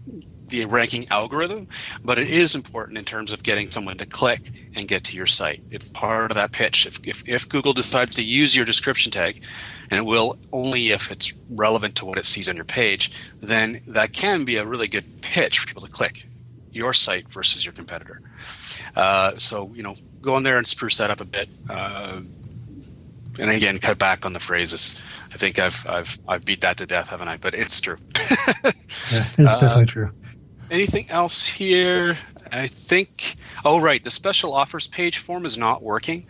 the 0.48 0.64
ranking 0.64 1.08
algorithm, 1.08 1.68
but 2.04 2.18
it 2.18 2.30
is 2.30 2.54
important 2.54 2.96
in 2.96 3.04
terms 3.04 3.32
of 3.32 3.42
getting 3.42 3.70
someone 3.70 3.98
to 3.98 4.06
click 4.06 4.40
and 4.74 4.88
get 4.88 5.04
to 5.04 5.12
your 5.12 5.26
site. 5.26 5.60
It's 5.70 5.88
part 5.88 6.30
of 6.30 6.36
that 6.36 6.52
pitch. 6.52 6.86
If, 6.86 6.94
if, 7.04 7.16
if 7.26 7.48
Google 7.48 7.72
decides 7.72 8.16
to 8.16 8.22
use 8.22 8.56
your 8.56 8.64
description 8.64 9.10
tag, 9.10 9.42
and 9.90 9.98
it 9.98 10.04
will 10.04 10.38
only 10.52 10.90
if 10.90 11.10
it's 11.10 11.32
relevant 11.50 11.96
to 11.96 12.04
what 12.04 12.18
it 12.18 12.24
sees 12.24 12.48
on 12.48 12.56
your 12.56 12.64
page, 12.64 13.10
then 13.42 13.82
that 13.88 14.12
can 14.12 14.44
be 14.44 14.56
a 14.56 14.66
really 14.66 14.88
good 14.88 15.22
pitch 15.22 15.58
for 15.58 15.66
people 15.66 15.86
to 15.86 15.92
click 15.92 16.14
your 16.70 16.92
site 16.94 17.26
versus 17.32 17.64
your 17.64 17.74
competitor. 17.74 18.20
Uh, 18.94 19.32
so, 19.38 19.72
you 19.74 19.82
know, 19.82 19.96
go 20.20 20.36
in 20.36 20.42
there 20.42 20.58
and 20.58 20.66
spruce 20.66 20.98
that 20.98 21.10
up 21.10 21.20
a 21.20 21.24
bit. 21.24 21.48
Uh, 21.68 22.20
and 23.38 23.50
again, 23.50 23.78
cut 23.78 23.98
back 23.98 24.26
on 24.26 24.32
the 24.32 24.40
phrases. 24.40 24.96
I 25.32 25.36
think 25.38 25.58
I've 25.58 25.76
I've 25.86 26.18
I've 26.26 26.44
beat 26.44 26.62
that 26.62 26.78
to 26.78 26.86
death, 26.86 27.08
haven't 27.08 27.28
I? 27.28 27.36
But 27.36 27.54
it's 27.54 27.80
true. 27.80 27.98
yeah, 28.16 28.72
it's 29.10 29.38
uh, 29.38 29.60
definitely 29.60 29.86
true. 29.86 30.10
Anything 30.70 31.10
else 31.10 31.46
here? 31.46 32.18
I 32.50 32.68
think. 32.68 33.36
Oh, 33.64 33.80
right. 33.80 34.02
The 34.02 34.10
special 34.10 34.54
offers 34.54 34.86
page 34.86 35.18
form 35.18 35.46
is 35.46 35.56
not 35.56 35.82
working. 35.82 36.26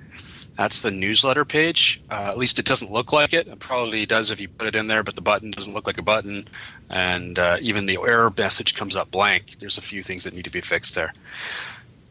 That's 0.57 0.83
the 0.83 0.91
newsletter 0.91 1.45
page. 1.45 2.03
Uh, 2.11 2.15
at 2.15 2.37
least 2.37 2.59
it 2.59 2.65
doesn't 2.65 2.91
look 2.91 3.13
like 3.13 3.33
it. 3.33 3.47
It 3.47 3.61
probably 3.61 4.07
does 4.07 4.33
if 4.33 4.41
you 4.41 4.49
put 4.49 4.67
it 4.67 4.75
in 4.75 4.89
there, 4.89 5.05
but 5.05 5.15
the 5.15 5.23
button 5.23 5.53
doesn't 5.53 5.73
look 5.73 5.87
like 5.87 5.99
a 5.99 6.03
button. 6.03 6.49
And 6.91 7.39
uh, 7.39 7.59
even 7.61 7.87
the 7.87 7.99
error 8.05 8.33
message 8.37 8.75
comes 8.75 8.97
up 8.97 9.11
blank. 9.13 9.59
There's 9.61 9.79
a 9.79 9.83
few 9.83 10.03
things 10.03 10.25
that 10.25 10.35
need 10.35 10.45
to 10.45 10.51
be 10.51 10.61
fixed 10.61 10.97
there. 10.97 11.15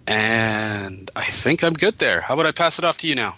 And 0.07 1.11
I 1.15 1.25
think 1.25 1.63
I'm 1.63 1.73
good 1.73 1.97
there. 1.97 2.21
How 2.21 2.33
about 2.33 2.45
I 2.45 2.51
pass 2.51 2.79
it 2.79 2.85
off 2.85 2.97
to 2.99 3.07
you 3.07 3.15
now? 3.15 3.35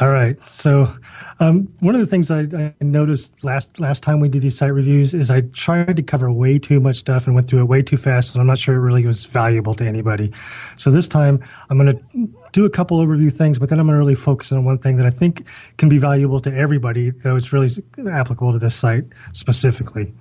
All 0.00 0.08
right. 0.08 0.36
So, 0.48 0.92
um, 1.38 1.68
one 1.80 1.94
of 1.94 2.00
the 2.00 2.06
things 2.06 2.30
I, 2.30 2.40
I, 2.40 2.74
noticed 2.80 3.44
last 3.44 3.78
last 3.78 4.02
time 4.02 4.18
we 4.18 4.28
did 4.28 4.42
these 4.42 4.56
site 4.58 4.72
reviews 4.72 5.14
is 5.14 5.30
I 5.30 5.42
tried 5.52 5.96
to 5.96 6.02
cover 6.02 6.32
way 6.32 6.58
too 6.58 6.80
much 6.80 6.96
stuff 6.96 7.26
and 7.26 7.34
went 7.34 7.48
through 7.48 7.60
it 7.60 7.64
way 7.64 7.82
too 7.82 7.96
fast, 7.96 8.34
and 8.34 8.40
I'm 8.40 8.46
not 8.46 8.58
sure 8.58 8.74
it 8.74 8.80
really 8.80 9.06
was 9.06 9.24
valuable 9.24 9.74
to 9.74 9.84
anybody. 9.84 10.32
So 10.76 10.90
this 10.90 11.06
time 11.06 11.44
I'm 11.70 11.78
going 11.78 11.96
to 11.96 12.28
do 12.52 12.64
a 12.64 12.70
couple 12.70 13.04
overview 13.04 13.32
things, 13.32 13.58
but 13.58 13.68
then 13.68 13.78
I'm 13.78 13.86
going 13.86 13.94
to 13.94 13.98
really 13.98 14.14
focus 14.16 14.50
on 14.50 14.64
one 14.64 14.78
thing 14.78 14.96
that 14.96 15.06
I 15.06 15.10
think 15.10 15.46
can 15.76 15.88
be 15.88 15.98
valuable 15.98 16.40
to 16.40 16.52
everybody, 16.52 17.10
though 17.10 17.36
it's 17.36 17.52
really 17.52 17.70
applicable 18.10 18.52
to 18.52 18.58
this 18.58 18.74
site 18.74 19.04
specifically. 19.32 20.12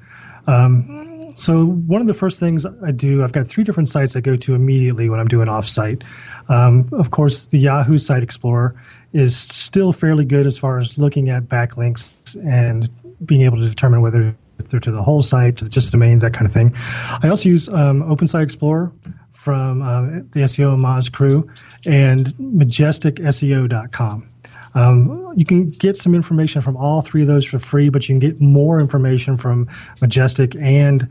Um, 0.45 1.12
so 1.33 1.65
one 1.65 2.01
of 2.01 2.07
the 2.07 2.13
first 2.13 2.39
things 2.39 2.65
I 2.65 2.91
do, 2.91 3.23
I've 3.23 3.31
got 3.31 3.47
three 3.47 3.63
different 3.63 3.89
sites 3.89 4.15
I 4.15 4.21
go 4.21 4.35
to 4.35 4.55
immediately 4.55 5.09
when 5.09 5.19
I'm 5.19 5.27
doing 5.27 5.47
offsite. 5.47 6.03
Um, 6.49 6.85
of 6.91 7.11
course, 7.11 7.47
the 7.47 7.59
Yahoo 7.59 7.97
Site 7.97 8.23
Explorer 8.23 8.75
is 9.13 9.37
still 9.37 9.93
fairly 9.93 10.25
good 10.25 10.45
as 10.45 10.57
far 10.57 10.79
as 10.79 10.97
looking 10.97 11.29
at 11.29 11.43
backlinks 11.43 12.35
and 12.45 12.89
being 13.25 13.41
able 13.41 13.57
to 13.57 13.69
determine 13.69 14.01
whether 14.01 14.35
they're 14.69 14.79
to 14.79 14.91
the 14.91 15.03
whole 15.03 15.21
site, 15.21 15.57
to 15.57 15.69
just 15.69 15.91
domains, 15.91 16.21
that 16.21 16.33
kind 16.33 16.45
of 16.45 16.53
thing. 16.53 16.73
I 16.75 17.27
also 17.29 17.49
use 17.49 17.69
um, 17.69 18.01
Open 18.03 18.27
Site 18.27 18.43
Explorer 18.43 18.91
from 19.31 19.81
uh, 19.81 20.01
the 20.31 20.41
SEO 20.41 20.77
Moz 20.77 21.11
crew 21.11 21.49
and 21.85 22.27
majesticseo.com. 22.35 24.29
Um, 24.75 25.33
you 25.35 25.45
can 25.45 25.69
get 25.69 25.97
some 25.97 26.15
information 26.15 26.61
from 26.61 26.77
all 26.77 27.01
three 27.01 27.21
of 27.21 27.27
those 27.27 27.45
for 27.45 27.59
free, 27.59 27.89
but 27.89 28.07
you 28.07 28.13
can 28.13 28.19
get 28.19 28.41
more 28.41 28.79
information 28.79 29.37
from 29.37 29.67
Majestic 30.01 30.55
and 30.55 31.09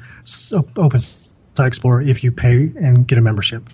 Open 0.77 1.01
Site 1.01 1.29
Explorer 1.59 2.03
if 2.03 2.25
you 2.25 2.33
pay 2.33 2.73
and 2.81 3.07
get 3.07 3.19
a 3.19 3.21
membership. 3.21 3.69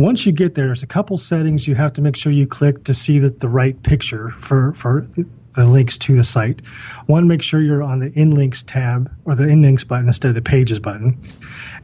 Once 0.00 0.24
you 0.24 0.32
get 0.32 0.54
there, 0.54 0.68
there's 0.68 0.82
a 0.82 0.86
couple 0.86 1.18
settings 1.18 1.68
you 1.68 1.74
have 1.74 1.92
to 1.92 2.00
make 2.00 2.16
sure 2.16 2.32
you 2.32 2.46
click 2.46 2.84
to 2.84 2.94
see 2.94 3.18
that 3.18 3.40
the 3.40 3.48
right 3.48 3.82
picture 3.82 4.30
for, 4.30 4.72
for 4.72 5.06
the 5.52 5.66
links 5.66 5.98
to 5.98 6.16
the 6.16 6.24
site. 6.24 6.64
One, 7.04 7.28
make 7.28 7.42
sure 7.42 7.60
you're 7.60 7.82
on 7.82 7.98
the 7.98 8.10
in 8.18 8.30
links 8.30 8.62
tab 8.62 9.14
or 9.26 9.34
the 9.34 9.46
in 9.46 9.60
links 9.60 9.84
button 9.84 10.08
instead 10.08 10.30
of 10.30 10.34
the 10.34 10.40
pages 10.40 10.80
button. 10.80 11.20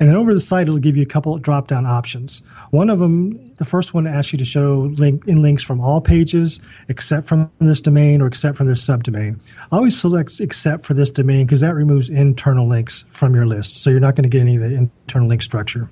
And 0.00 0.08
then 0.08 0.16
over 0.16 0.32
the 0.32 0.40
site, 0.40 0.62
it'll 0.62 0.78
give 0.78 0.96
you 0.96 1.02
a 1.02 1.06
couple 1.06 1.36
drop 1.36 1.68
down 1.68 1.84
options. 1.84 2.38
One 2.70 2.88
of 2.88 3.00
them, 3.00 3.44
the 3.56 3.66
first 3.66 3.92
one 3.92 4.06
asks 4.06 4.32
you 4.32 4.38
to 4.38 4.46
show 4.46 4.90
link 4.96 5.26
in 5.26 5.42
links 5.42 5.62
from 5.62 5.82
all 5.82 6.00
pages 6.00 6.58
except 6.88 7.26
from 7.26 7.50
this 7.58 7.82
domain 7.82 8.22
or 8.22 8.28
except 8.28 8.56
from 8.56 8.66
this 8.66 8.82
subdomain. 8.82 9.46
I 9.70 9.76
always 9.76 10.00
select 10.00 10.40
except 10.40 10.86
for 10.86 10.94
this 10.94 11.10
domain 11.10 11.44
because 11.44 11.60
that 11.60 11.74
removes 11.74 12.08
internal 12.08 12.66
links 12.66 13.04
from 13.10 13.34
your 13.34 13.44
list. 13.44 13.82
So 13.82 13.90
you're 13.90 14.00
not 14.00 14.14
going 14.14 14.22
to 14.22 14.30
get 14.30 14.40
any 14.40 14.56
of 14.56 14.62
the 14.62 14.74
internal 14.74 15.28
link 15.28 15.42
structure. 15.42 15.90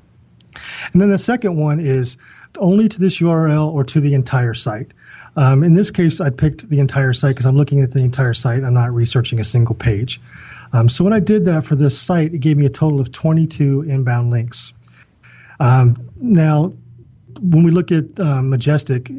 And 0.93 1.01
then 1.01 1.11
the 1.11 1.19
second 1.19 1.57
one 1.57 1.81
is 1.81 2.17
only 2.59 2.88
to 2.88 3.01
this 3.01 3.19
URL 3.19 3.73
or 3.73 3.85
to 3.85 4.01
the 4.01 4.14
entire 4.14 4.55
site. 4.55 4.93
Um, 5.37 5.64
in 5.64 5.75
this 5.75 5.90
case, 5.90 6.21
I 6.21 6.31
picked 6.31 6.69
the 6.69 6.79
entire 6.79 7.12
site 7.12 7.35
because 7.35 7.47
I'm 7.47 7.57
looking 7.57 7.81
at 7.81 7.90
the 7.90 8.01
entire 8.01 8.35
site. 8.35 8.62
I'm 8.62 8.75
not 8.75 8.93
researching 8.93 9.40
a 9.40 9.45
single 9.45 9.75
page. 9.75 10.21
Um, 10.73 10.88
so 10.88 11.05
when 11.05 11.12
I 11.12 11.21
did 11.21 11.45
that 11.47 11.64
for 11.64 11.77
this 11.77 11.99
site, 11.99 12.35
it 12.35 12.38
gave 12.38 12.57
me 12.57 12.67
a 12.67 12.71
total 12.71 13.01
of 13.01 13.12
22 13.12 13.83
inbound 13.83 14.31
links. 14.31 14.73
Um, 15.61 16.11
now, 16.17 16.73
when 17.40 17.64
we 17.64 17.71
look 17.71 17.90
at 17.93 18.19
um, 18.21 18.51
Majestic, 18.51 19.11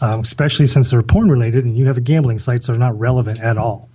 um, 0.00 0.20
especially 0.20 0.66
since 0.66 0.90
they're 0.90 1.02
porn 1.02 1.30
related 1.30 1.64
and 1.64 1.76
you 1.76 1.86
have 1.86 1.96
a 1.96 2.00
gambling 2.00 2.38
site, 2.38 2.64
so 2.64 2.72
they're 2.72 2.78
not 2.78 2.98
relevant 2.98 3.40
at 3.40 3.56
all. 3.56 3.88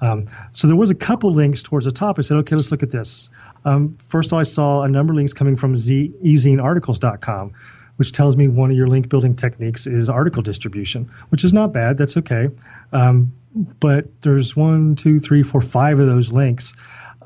Um, 0.00 0.26
so 0.52 0.66
there 0.66 0.76
was 0.76 0.90
a 0.90 0.94
couple 0.94 1.32
links 1.32 1.62
towards 1.62 1.84
the 1.84 1.92
top. 1.92 2.18
I 2.18 2.22
said, 2.22 2.36
okay, 2.38 2.56
let's 2.56 2.70
look 2.70 2.82
at 2.82 2.90
this. 2.90 3.30
Um, 3.64 3.96
first, 4.02 4.32
I 4.32 4.42
saw 4.42 4.82
a 4.82 4.88
number 4.88 5.12
of 5.12 5.16
links 5.16 5.32
coming 5.32 5.56
from 5.56 5.74
ezinearticles.com, 5.76 7.52
which 7.96 8.12
tells 8.12 8.36
me 8.36 8.48
one 8.48 8.70
of 8.70 8.76
your 8.76 8.88
link 8.88 9.08
building 9.08 9.36
techniques 9.36 9.86
is 9.86 10.08
article 10.08 10.42
distribution, 10.42 11.10
which 11.28 11.44
is 11.44 11.52
not 11.52 11.72
bad. 11.72 11.98
That's 11.98 12.16
okay. 12.16 12.48
Um, 12.92 13.32
but 13.80 14.06
there's 14.22 14.56
one, 14.56 14.96
two, 14.96 15.18
three, 15.18 15.42
four, 15.42 15.60
five 15.60 15.98
of 15.98 16.06
those 16.06 16.32
links, 16.32 16.72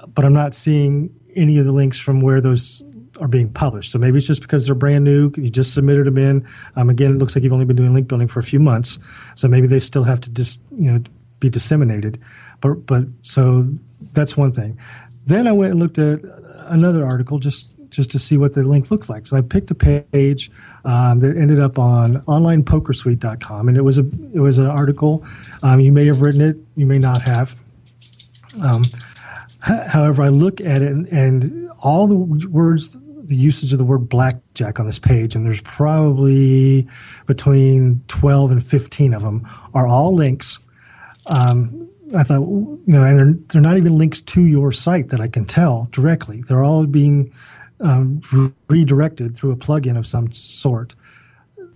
but 0.09 0.25
I'm 0.25 0.33
not 0.33 0.55
seeing 0.55 1.15
any 1.37 1.59
of 1.59 1.67
the 1.67 1.73
links 1.73 1.99
from 1.99 2.21
where 2.21 2.41
those 2.41 2.83
are 3.21 3.29
being 3.29 3.51
published. 3.53 3.93
So 3.93 3.99
maybe 3.99 4.19
it's 4.19 4.27
just 4.27 4.43
because 4.43 4.67
they're 4.67 4.75
brand 4.75 5.05
new. 5.05 5.33
You 5.37 5.51
just 5.51 5.75
submitted 5.75 6.07
them 6.07 6.19
in. 6.19 6.47
Um, 6.77 6.91
again, 6.91 7.13
it 7.13 7.19
looks 7.19 7.35
like 7.35 7.45
you've 7.45 7.53
only 7.53 7.65
been 7.65 7.77
doing 7.77 7.95
link 7.95 8.09
building 8.09 8.29
for 8.29 8.41
a 8.41 8.43
few 8.45 8.61
months, 8.61 8.99
so 9.35 9.49
maybe 9.49 9.67
they 9.67 9.81
still 9.81 10.05
have 10.05 10.21
to 10.23 10.31
just 10.31 10.61
you 10.77 10.91
know 10.91 11.03
be 11.41 11.49
disseminated. 11.49 12.21
But 12.61 12.87
but 12.87 13.05
so 13.23 13.65
that's 14.13 14.37
one 14.37 14.53
thing. 14.53 14.79
Then 15.27 15.47
I 15.47 15.53
went 15.53 15.73
and 15.73 15.81
looked 15.81 15.99
at 15.99 16.21
another 16.67 17.05
article 17.05 17.39
just 17.39 17.75
just 17.91 18.11
to 18.11 18.19
see 18.19 18.37
what 18.37 18.55
the 18.55 18.63
link 18.63 18.91
looked 18.91 19.09
like. 19.09 19.27
So 19.27 19.37
I 19.37 19.41
picked 19.41 19.71
a 19.71 19.75
page 19.75 20.51
um, 20.85 21.21
that 21.21 21.37
ended 21.37 21.61
up 21.61 21.79
on 21.79 22.21
onlinepokersuite.com, 22.23 23.69
and 23.69 23.77
it 23.77 23.83
was 23.83 23.99
a 23.99 24.07
it 24.33 24.41
was 24.41 24.59
an 24.59 24.67
article. 24.67 25.25
Um, 25.63 25.81
you 25.81 25.93
may 25.93 26.07
have 26.07 26.21
written 26.21 26.43
it, 26.43 26.57
you 26.77 26.87
may 26.87 26.99
not 26.99 27.23
have. 27.23 27.59
Um, 28.63 28.85
however, 29.61 30.23
I 30.23 30.29
look 30.29 30.61
at 30.61 30.83
it 30.83 30.93
and, 30.93 31.07
and 31.09 31.71
all 31.83 32.07
the 32.07 32.17
words, 32.17 32.97
the 33.27 33.37
usage 33.37 33.73
of 33.73 33.79
the 33.79 33.85
word 33.85 34.09
blackjack 34.09 34.79
on 34.79 34.87
this 34.87 34.99
page, 34.99 35.35
and 35.35 35.45
there's 35.45 35.63
probably 35.63 36.87
between 37.27 38.03
12 38.09 38.51
and 38.53 38.67
15 38.67 39.15
of 39.15 39.23
them, 39.23 39.49
are 39.75 39.87
all 39.87 40.15
links. 40.15 40.59
Um, 41.27 41.89
I 42.15 42.23
thought, 42.23 42.41
you 42.41 42.83
know, 42.87 43.03
and 43.03 43.19
they're, 43.19 43.35
they're 43.49 43.63
not 43.63 43.77
even 43.77 43.99
links 43.99 44.21
to 44.21 44.45
your 44.45 44.73
site 44.73 45.09
that 45.09 45.21
I 45.21 45.29
can 45.29 45.45
tell 45.45 45.89
directly. 45.91 46.43
They're 46.43 46.63
all 46.63 46.87
being 46.87 47.33
um, 47.81 48.21
redirected 48.69 49.37
through 49.37 49.53
a 49.53 49.57
plugin 49.57 49.99
of 49.99 50.07
some 50.07 50.33
sort. 50.33 50.95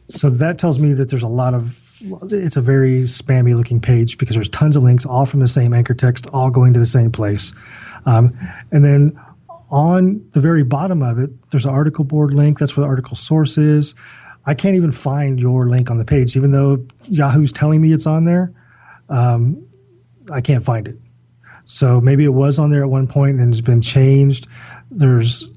So 0.08 0.30
that 0.30 0.58
tells 0.58 0.78
me 0.78 0.92
that 0.94 1.10
there's 1.10 1.22
a 1.22 1.28
lot 1.28 1.54
of 1.54 1.84
it's 2.30 2.56
a 2.56 2.60
very 2.60 3.00
spammy 3.02 3.56
looking 3.56 3.80
page 3.80 4.18
because 4.18 4.36
there's 4.36 4.48
tons 4.48 4.76
of 4.76 4.84
links 4.84 5.04
all 5.04 5.26
from 5.26 5.40
the 5.40 5.48
same 5.48 5.74
anchor 5.74 5.94
text 5.94 6.28
all 6.32 6.48
going 6.48 6.72
to 6.72 6.78
the 6.78 6.86
same 6.86 7.10
place 7.10 7.52
um, 8.06 8.30
and 8.70 8.84
then 8.84 9.18
on 9.70 10.24
the 10.32 10.40
very 10.40 10.62
bottom 10.62 11.02
of 11.02 11.18
it 11.18 11.30
there's 11.50 11.64
an 11.64 11.70
article 11.70 12.04
board 12.04 12.32
link 12.32 12.58
that's 12.58 12.76
where 12.76 12.84
the 12.84 12.88
article 12.88 13.16
source 13.16 13.58
is 13.58 13.94
i 14.46 14.54
can't 14.54 14.76
even 14.76 14.92
find 14.92 15.38
your 15.38 15.68
link 15.68 15.90
on 15.90 15.98
the 15.98 16.04
page 16.04 16.36
even 16.36 16.52
though 16.52 16.84
yahoo's 17.04 17.52
telling 17.52 17.80
me 17.80 17.92
it's 17.92 18.06
on 18.06 18.24
there 18.24 18.52
um, 19.08 19.62
i 20.32 20.40
can't 20.40 20.64
find 20.64 20.88
it 20.88 20.96
so 21.66 22.00
maybe 22.00 22.24
it 22.24 22.32
was 22.32 22.58
on 22.58 22.70
there 22.70 22.82
at 22.82 22.88
one 22.88 23.06
point 23.06 23.38
and 23.40 23.52
it's 23.52 23.60
been 23.60 23.82
changed 23.82 24.46
there's 24.90 25.50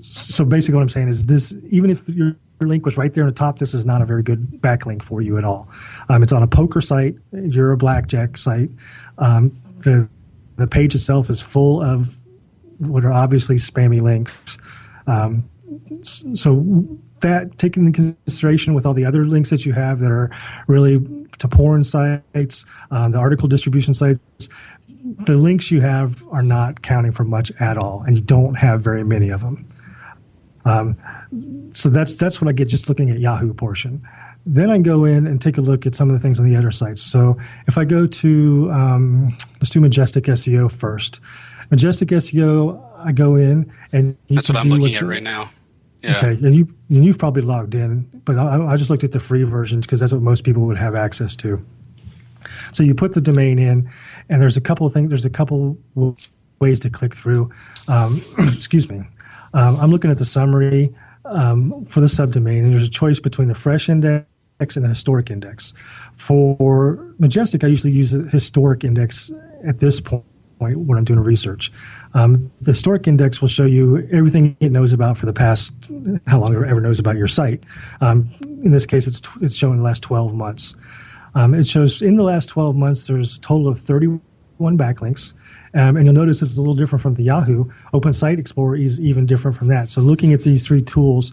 so 0.00 0.44
basically 0.44 0.76
what 0.76 0.82
I'm 0.82 0.88
saying 0.88 1.08
is 1.08 1.24
this, 1.24 1.54
even 1.70 1.90
if 1.90 2.08
your 2.08 2.36
link 2.60 2.84
was 2.84 2.96
right 2.96 3.12
there 3.12 3.24
on 3.24 3.30
the 3.30 3.34
top, 3.34 3.58
this 3.58 3.74
is 3.74 3.84
not 3.84 4.02
a 4.02 4.06
very 4.06 4.22
good 4.22 4.60
backlink 4.60 5.02
for 5.02 5.20
you 5.20 5.38
at 5.38 5.44
all. 5.44 5.68
Um, 6.08 6.22
it's 6.22 6.32
on 6.32 6.42
a 6.42 6.46
poker 6.46 6.80
site. 6.80 7.16
You're 7.32 7.72
a 7.72 7.76
blackjack 7.76 8.36
site. 8.36 8.70
Um, 9.18 9.50
the 9.78 10.08
the 10.56 10.66
page 10.66 10.94
itself 10.94 11.30
is 11.30 11.40
full 11.40 11.82
of 11.82 12.17
what 12.78 13.04
are 13.04 13.12
obviously 13.12 13.56
spammy 13.56 14.00
links. 14.00 14.58
Um, 15.06 15.48
so 16.02 16.98
that 17.20 17.58
taken 17.58 17.86
into 17.86 18.14
consideration 18.24 18.74
with 18.74 18.86
all 18.86 18.94
the 18.94 19.04
other 19.04 19.26
links 19.26 19.50
that 19.50 19.66
you 19.66 19.72
have 19.72 20.00
that 20.00 20.10
are 20.10 20.30
really 20.66 20.98
to 21.38 21.48
porn 21.48 21.84
sites, 21.84 22.64
um, 22.90 23.10
the 23.10 23.18
article 23.18 23.48
distribution 23.48 23.94
sites, 23.94 24.48
the 25.26 25.36
links 25.36 25.70
you 25.70 25.80
have 25.80 26.24
are 26.30 26.42
not 26.42 26.82
counting 26.82 27.12
for 27.12 27.24
much 27.24 27.50
at 27.60 27.76
all, 27.76 28.02
and 28.02 28.16
you 28.16 28.22
don't 28.22 28.56
have 28.58 28.80
very 28.80 29.04
many 29.04 29.30
of 29.30 29.40
them. 29.40 29.66
Um, 30.64 30.96
so 31.72 31.88
that's 31.88 32.14
that's 32.16 32.40
what 32.40 32.48
I 32.48 32.52
get 32.52 32.68
just 32.68 32.88
looking 32.88 33.10
at 33.10 33.18
Yahoo 33.18 33.54
portion. 33.54 34.06
Then 34.44 34.70
I 34.70 34.78
go 34.78 35.04
in 35.04 35.26
and 35.26 35.40
take 35.40 35.58
a 35.58 35.60
look 35.60 35.86
at 35.86 35.94
some 35.94 36.08
of 36.08 36.14
the 36.14 36.18
things 36.18 36.38
on 36.38 36.46
the 36.46 36.56
other 36.56 36.70
sites. 36.70 37.02
So 37.02 37.38
if 37.66 37.78
I 37.78 37.84
go 37.84 38.06
to 38.06 38.70
um, 38.72 39.36
let's 39.60 39.70
do 39.70 39.80
Majestic 39.80 40.24
SEO 40.24 40.70
first. 40.70 41.20
Majestic 41.70 42.08
SEO, 42.08 42.82
I 42.98 43.12
go 43.12 43.36
in 43.36 43.72
and 43.92 44.16
you 44.26 44.36
that's 44.36 44.48
what 44.48 44.58
I'm 44.58 44.68
looking 44.68 44.94
at 44.94 45.02
right 45.02 45.22
now. 45.22 45.48
Yeah. 46.02 46.16
Okay, 46.18 46.30
and 46.30 46.54
you 46.54 46.68
and 46.90 47.04
you've 47.04 47.18
probably 47.18 47.42
logged 47.42 47.74
in, 47.74 48.08
but 48.24 48.38
I, 48.38 48.64
I 48.64 48.76
just 48.76 48.88
looked 48.88 49.04
at 49.04 49.12
the 49.12 49.20
free 49.20 49.42
version 49.42 49.80
because 49.80 50.00
that's 50.00 50.12
what 50.12 50.22
most 50.22 50.44
people 50.44 50.62
would 50.66 50.78
have 50.78 50.94
access 50.94 51.34
to. 51.36 51.64
So 52.72 52.82
you 52.82 52.94
put 52.94 53.14
the 53.14 53.20
domain 53.20 53.58
in, 53.58 53.90
and 54.28 54.40
there's 54.40 54.56
a 54.56 54.60
couple 54.60 54.86
of 54.86 54.92
things. 54.92 55.08
There's 55.08 55.24
a 55.24 55.30
couple 55.30 55.76
ways 56.60 56.80
to 56.80 56.90
click 56.90 57.14
through. 57.14 57.50
Um, 57.88 58.20
excuse 58.38 58.88
me. 58.88 59.02
Um, 59.54 59.76
I'm 59.80 59.90
looking 59.90 60.10
at 60.10 60.18
the 60.18 60.26
summary 60.26 60.94
um, 61.24 61.84
for 61.86 62.00
the 62.00 62.06
subdomain, 62.06 62.60
and 62.60 62.72
there's 62.72 62.86
a 62.86 62.90
choice 62.90 63.18
between 63.18 63.48
the 63.48 63.54
fresh 63.54 63.88
index 63.88 64.26
and 64.60 64.84
the 64.84 64.88
historic 64.88 65.30
index. 65.30 65.72
For 66.14 67.14
Majestic, 67.18 67.64
I 67.64 67.68
usually 67.68 67.92
use 67.92 68.14
a 68.14 68.22
historic 68.22 68.84
index 68.84 69.30
at 69.64 69.78
this 69.80 70.00
point 70.00 70.24
when 70.58 70.98
I'm 70.98 71.04
doing 71.04 71.20
research. 71.20 71.70
Um, 72.14 72.50
the 72.60 72.72
historic 72.72 73.06
index 73.06 73.40
will 73.40 73.48
show 73.48 73.64
you 73.64 74.08
everything 74.10 74.56
it 74.60 74.72
knows 74.72 74.92
about 74.92 75.18
for 75.18 75.26
the 75.26 75.32
past, 75.32 75.72
how 76.26 76.40
long 76.40 76.54
it 76.54 76.68
ever 76.68 76.80
knows 76.80 76.98
about 76.98 77.16
your 77.16 77.28
site. 77.28 77.64
Um, 78.00 78.30
in 78.42 78.70
this 78.70 78.86
case, 78.86 79.06
it's, 79.06 79.20
it's 79.40 79.54
showing 79.54 79.78
the 79.78 79.84
last 79.84 80.02
12 80.02 80.34
months. 80.34 80.74
Um, 81.34 81.54
it 81.54 81.66
shows 81.66 82.02
in 82.02 82.16
the 82.16 82.24
last 82.24 82.48
12 82.48 82.76
months, 82.76 83.06
there's 83.06 83.36
a 83.36 83.40
total 83.40 83.68
of 83.68 83.78
31 83.78 84.20
backlinks. 84.78 85.34
Um, 85.74 85.96
and 85.96 86.06
you'll 86.06 86.14
notice 86.14 86.40
it's 86.40 86.56
a 86.56 86.60
little 86.60 86.74
different 86.74 87.02
from 87.02 87.14
the 87.14 87.24
Yahoo. 87.24 87.70
Open 87.92 88.12
Site 88.12 88.38
Explorer 88.38 88.76
is 88.76 88.98
even 89.00 89.26
different 89.26 89.56
from 89.56 89.68
that. 89.68 89.88
So 89.88 90.00
looking 90.00 90.32
at 90.32 90.40
these 90.40 90.66
three 90.66 90.82
tools, 90.82 91.32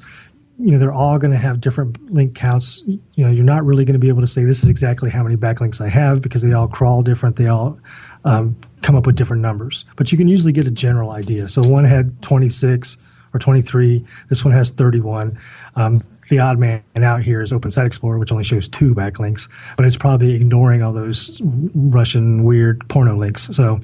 you 0.59 0.71
know, 0.71 0.77
they're 0.77 0.93
all 0.93 1.17
going 1.17 1.31
to 1.31 1.37
have 1.37 1.59
different 1.59 2.11
link 2.11 2.35
counts. 2.35 2.83
You 2.85 3.01
know, 3.17 3.29
you're 3.29 3.43
not 3.43 3.65
really 3.65 3.85
going 3.85 3.93
to 3.93 3.99
be 3.99 4.07
able 4.07 4.21
to 4.21 4.27
say 4.27 4.43
this 4.43 4.63
is 4.63 4.69
exactly 4.69 5.09
how 5.09 5.23
many 5.23 5.35
backlinks 5.35 5.81
I 5.81 5.89
have 5.89 6.21
because 6.21 6.41
they 6.41 6.53
all 6.53 6.67
crawl 6.67 7.01
different. 7.01 7.35
They 7.35 7.47
all 7.47 7.79
um, 8.23 8.57
come 8.85 8.95
up 8.95 9.07
with 9.07 9.15
different 9.15 9.41
numbers. 9.41 9.83
But 9.95 10.11
you 10.11 10.17
can 10.17 10.27
usually 10.27 10.53
get 10.53 10.67
a 10.67 10.71
general 10.71 11.11
idea. 11.11 11.49
So 11.49 11.63
one 11.63 11.85
had 11.85 12.21
26 12.21 12.97
or 13.33 13.39
23. 13.39 14.05
This 14.29 14.45
one 14.45 14.53
has 14.53 14.69
31. 14.69 15.37
Um, 15.75 16.01
the 16.29 16.39
odd 16.39 16.59
man 16.59 16.83
out 16.97 17.23
here 17.23 17.41
is 17.41 17.51
Open 17.51 17.71
Site 17.71 17.87
Explorer, 17.87 18.19
which 18.19 18.31
only 18.31 18.43
shows 18.43 18.67
two 18.67 18.95
backlinks, 18.95 19.49
but 19.75 19.85
it's 19.85 19.97
probably 19.97 20.33
ignoring 20.33 20.81
all 20.81 20.93
those 20.93 21.39
Russian 21.43 22.43
weird 22.43 22.87
porno 22.87 23.15
links. 23.15 23.55
So, 23.55 23.79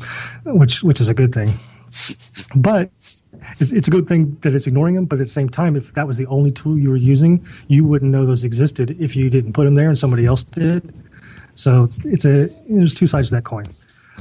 which 0.45 0.81
which 0.81 1.01
is 1.01 1.09
a 1.09 1.13
good 1.13 1.33
thing. 1.33 1.49
But 2.55 2.89
it's, 3.59 3.71
it's 3.71 3.87
a 3.87 3.91
good 3.91 4.07
thing 4.07 4.37
that 4.41 4.55
it's 4.55 4.65
ignoring 4.65 4.95
them. 4.95 5.05
But 5.05 5.19
at 5.19 5.25
the 5.25 5.31
same 5.31 5.49
time, 5.49 5.75
if 5.75 5.93
that 5.93 6.07
was 6.07 6.17
the 6.17 6.25
only 6.27 6.51
tool 6.51 6.79
you 6.79 6.89
were 6.89 6.95
using, 6.95 7.45
you 7.67 7.83
wouldn't 7.83 8.11
know 8.11 8.25
those 8.25 8.43
existed 8.43 8.95
if 8.99 9.15
you 9.15 9.29
didn't 9.29 9.53
put 9.53 9.65
them 9.65 9.75
there 9.75 9.89
and 9.89 9.99
somebody 9.99 10.25
else 10.25 10.43
did. 10.43 10.93
So 11.53 11.89
it's 12.05 12.25
a 12.25 12.47
there's 12.69 12.93
two 12.93 13.07
sides 13.07 13.29
to 13.29 13.35
that 13.35 13.43
coin. 13.43 13.65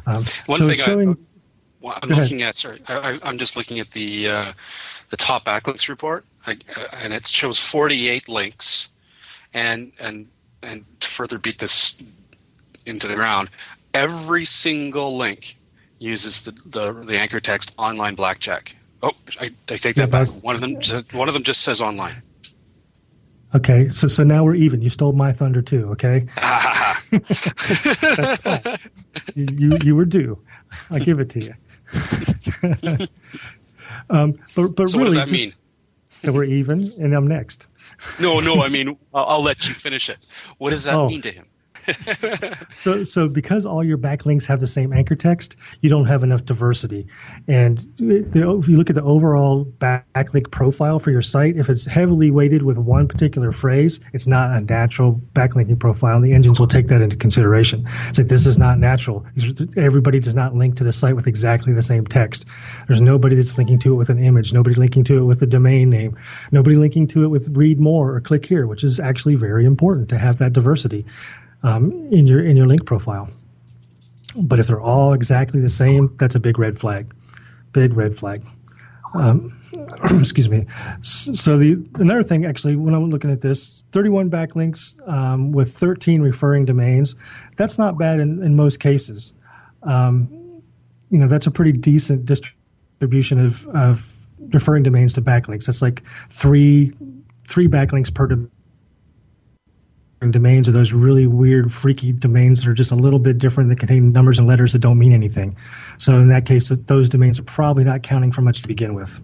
Um, 0.06 0.24
One 0.46 0.58
so 0.58 0.66
thing 0.66 0.76
showing, 0.76 1.26
I, 1.86 1.98
am 2.02 2.08
looking 2.08 2.42
at, 2.42 2.54
sorry, 2.54 2.82
I, 2.88 3.18
am 3.22 3.38
just 3.38 3.56
looking 3.56 3.78
at 3.80 3.88
the 3.90 4.28
uh, 4.28 4.52
the 5.10 5.16
top 5.16 5.44
backlinks 5.44 5.88
report, 5.88 6.24
I, 6.46 6.52
uh, 6.76 6.86
and 7.02 7.12
it 7.12 7.26
shows 7.26 7.58
48 7.58 8.28
links, 8.28 8.88
and 9.54 9.92
and 10.00 10.28
and 10.62 10.84
to 11.00 11.08
further 11.08 11.38
beat 11.38 11.58
this 11.58 11.96
into 12.86 13.08
the 13.08 13.14
ground, 13.14 13.50
every 13.94 14.44
single 14.44 15.16
link 15.16 15.56
uses 15.98 16.44
the 16.44 16.52
the, 16.66 16.92
the 16.92 17.18
anchor 17.18 17.40
text 17.40 17.74
online 17.78 18.14
blackjack. 18.14 18.74
Oh, 19.02 19.12
I, 19.40 19.46
I 19.46 19.50
take 19.66 19.94
that 19.94 19.96
yeah, 19.96 20.06
back. 20.06 20.28
One 20.42 20.54
of 20.54 20.60
them 20.60 20.76
one 21.12 21.28
of 21.28 21.34
them 21.34 21.42
just 21.42 21.62
says 21.62 21.80
online. 21.80 22.22
Okay, 23.54 23.88
so 23.88 24.06
so 24.06 24.22
now 24.22 24.44
we're 24.44 24.54
even. 24.54 24.80
You 24.80 24.90
stole 24.90 25.12
my 25.12 25.32
thunder 25.32 25.62
too. 25.62 25.88
Okay, 25.92 26.26
that's 26.36 28.42
fine. 28.42 28.78
You 29.34 29.76
you 29.82 29.96
were 29.96 30.04
due. 30.04 30.38
I 30.90 31.00
give 31.00 31.18
it 31.18 31.30
to 31.30 31.44
you. 31.44 33.08
Um, 34.08 34.38
but 34.56 34.68
but 34.76 34.88
so 34.88 34.98
really, 34.98 35.16
what 35.16 35.26
does 35.26 35.30
that 35.30 35.30
mean? 35.30 35.54
That 36.22 36.32
we're 36.32 36.44
even, 36.44 36.90
and 36.98 37.14
I'm 37.14 37.26
next. 37.26 37.66
no, 38.20 38.40
no. 38.40 38.62
I 38.62 38.68
mean, 38.68 38.96
I'll, 39.14 39.24
I'll, 39.24 39.42
let 39.42 39.66
you 39.66 39.74
finish 39.74 40.08
it. 40.08 40.26
What 40.58 40.70
does 40.70 40.84
that 40.84 40.94
oh. 40.94 41.08
mean 41.08 41.22
to 41.22 41.32
him? 41.32 41.46
So 42.72 43.02
so 43.02 43.28
because 43.28 43.66
all 43.66 43.82
your 43.84 43.98
backlinks 43.98 44.46
have 44.46 44.60
the 44.60 44.66
same 44.66 44.92
anchor 44.92 45.14
text, 45.14 45.56
you 45.80 45.90
don't 45.90 46.06
have 46.06 46.22
enough 46.22 46.44
diversity. 46.44 47.06
And 47.48 47.78
the, 47.96 48.58
if 48.58 48.68
you 48.68 48.76
look 48.76 48.90
at 48.90 48.96
the 48.96 49.02
overall 49.02 49.64
backlink 49.78 50.50
profile 50.50 50.98
for 50.98 51.10
your 51.10 51.22
site, 51.22 51.56
if 51.56 51.68
it's 51.68 51.86
heavily 51.86 52.30
weighted 52.30 52.62
with 52.62 52.78
one 52.78 53.08
particular 53.08 53.52
phrase, 53.52 54.00
it's 54.12 54.26
not 54.26 54.54
a 54.54 54.60
natural 54.60 55.20
backlinking 55.34 55.78
profile, 55.78 56.16
and 56.16 56.24
the 56.24 56.32
engines 56.32 56.60
will 56.60 56.66
take 56.66 56.88
that 56.88 57.00
into 57.00 57.16
consideration. 57.16 57.86
It's 58.08 58.18
like 58.18 58.28
this 58.28 58.46
is 58.46 58.58
not 58.58 58.78
natural. 58.78 59.26
Everybody 59.76 60.20
does 60.20 60.34
not 60.34 60.54
link 60.54 60.76
to 60.76 60.84
the 60.84 60.92
site 60.92 61.16
with 61.16 61.26
exactly 61.26 61.72
the 61.72 61.82
same 61.82 62.06
text. 62.06 62.44
There's 62.86 63.00
nobody 63.00 63.36
that's 63.36 63.56
linking 63.56 63.78
to 63.80 63.92
it 63.92 63.96
with 63.96 64.10
an 64.10 64.22
image, 64.22 64.52
nobody 64.52 64.76
linking 64.76 65.04
to 65.04 65.18
it 65.18 65.24
with 65.24 65.42
a 65.42 65.46
domain 65.46 65.90
name, 65.90 66.16
nobody 66.52 66.76
linking 66.76 67.06
to 67.08 67.24
it 67.24 67.28
with 67.28 67.48
read 67.56 67.80
more 67.80 68.14
or 68.14 68.20
click 68.20 68.46
here, 68.46 68.66
which 68.66 68.84
is 68.84 69.00
actually 69.00 69.34
very 69.34 69.64
important 69.64 70.08
to 70.10 70.18
have 70.18 70.38
that 70.38 70.52
diversity 70.52 71.04
um, 71.62 71.92
in 72.10 72.26
your 72.26 72.44
in 72.44 72.56
your 72.56 72.66
link 72.66 72.84
profile. 72.84 73.28
But 74.36 74.60
if 74.60 74.66
they're 74.66 74.80
all 74.80 75.12
exactly 75.12 75.60
the 75.60 75.68
same, 75.68 76.14
that's 76.18 76.34
a 76.34 76.40
big 76.40 76.58
red 76.58 76.78
flag. 76.78 77.12
Big 77.72 77.94
red 77.94 78.16
flag. 78.16 78.44
Um, 79.14 79.56
excuse 80.18 80.48
me. 80.48 80.66
So 81.02 81.58
the 81.58 81.84
another 81.96 82.22
thing, 82.22 82.44
actually, 82.44 82.76
when 82.76 82.94
I'm 82.94 83.10
looking 83.10 83.30
at 83.30 83.40
this, 83.40 83.84
31 83.92 84.30
backlinks 84.30 84.96
um, 85.08 85.52
with 85.52 85.76
13 85.76 86.22
referring 86.22 86.64
domains, 86.64 87.16
that's 87.56 87.78
not 87.78 87.98
bad 87.98 88.20
in, 88.20 88.42
in 88.42 88.54
most 88.54 88.78
cases. 88.78 89.32
Um, 89.82 90.62
you 91.10 91.18
know, 91.18 91.26
that's 91.26 91.46
a 91.46 91.50
pretty 91.50 91.72
decent 91.72 92.24
distribution 92.24 93.44
of, 93.44 93.66
of 93.68 94.26
referring 94.52 94.84
domains 94.84 95.12
to 95.14 95.22
backlinks. 95.22 95.66
That's 95.66 95.82
like 95.82 96.02
three 96.30 96.92
three 97.44 97.66
backlinks 97.66 98.14
per 98.14 98.28
domain 98.28 98.50
domains 100.28 100.68
are 100.68 100.72
those 100.72 100.92
really 100.92 101.26
weird, 101.26 101.72
freaky 101.72 102.12
domains 102.12 102.62
that 102.62 102.70
are 102.70 102.74
just 102.74 102.92
a 102.92 102.96
little 102.96 103.18
bit 103.18 103.38
different 103.38 103.70
that 103.70 103.78
contain 103.78 104.12
numbers 104.12 104.38
and 104.38 104.46
letters 104.46 104.72
that 104.74 104.80
don't 104.80 104.98
mean 104.98 105.12
anything. 105.12 105.56
So 105.96 106.12
in 106.18 106.28
that 106.28 106.44
case, 106.44 106.68
those 106.68 107.09
domains 107.09 107.38
are 107.38 107.44
probably 107.44 107.85
not 107.85 108.02
counting 108.02 108.30
for 108.30 108.42
much 108.42 108.61
to 108.62 108.68
begin 108.68 108.94
with. 108.94 109.18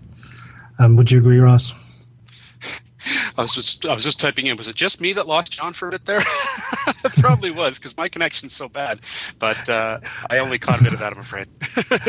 Um, 0.78 0.96
would 0.96 1.10
you 1.10 1.18
agree, 1.18 1.38
Ross? 1.38 1.74
I 3.36 3.42
was 3.42 3.54
just 3.54 3.84
I 3.84 3.94
was 3.94 4.02
just 4.02 4.20
typing 4.20 4.46
in. 4.46 4.56
Was 4.56 4.68
it 4.68 4.76
just 4.76 5.00
me 5.00 5.12
that 5.12 5.26
lost 5.26 5.52
John 5.52 5.74
for 5.74 5.88
a 5.88 5.90
bit 5.92 6.06
there? 6.06 6.20
it 7.04 7.12
probably 7.20 7.50
was 7.50 7.78
because 7.78 7.96
my 7.96 8.08
connection's 8.08 8.54
so 8.54 8.68
bad. 8.68 9.00
But 9.38 9.68
uh, 9.68 10.00
I 10.30 10.38
only 10.38 10.58
caught 10.58 10.80
a 10.80 10.84
bit 10.84 10.92
of 10.92 10.98
that. 11.00 11.12
I'm 11.12 11.20
afraid. 11.20 11.46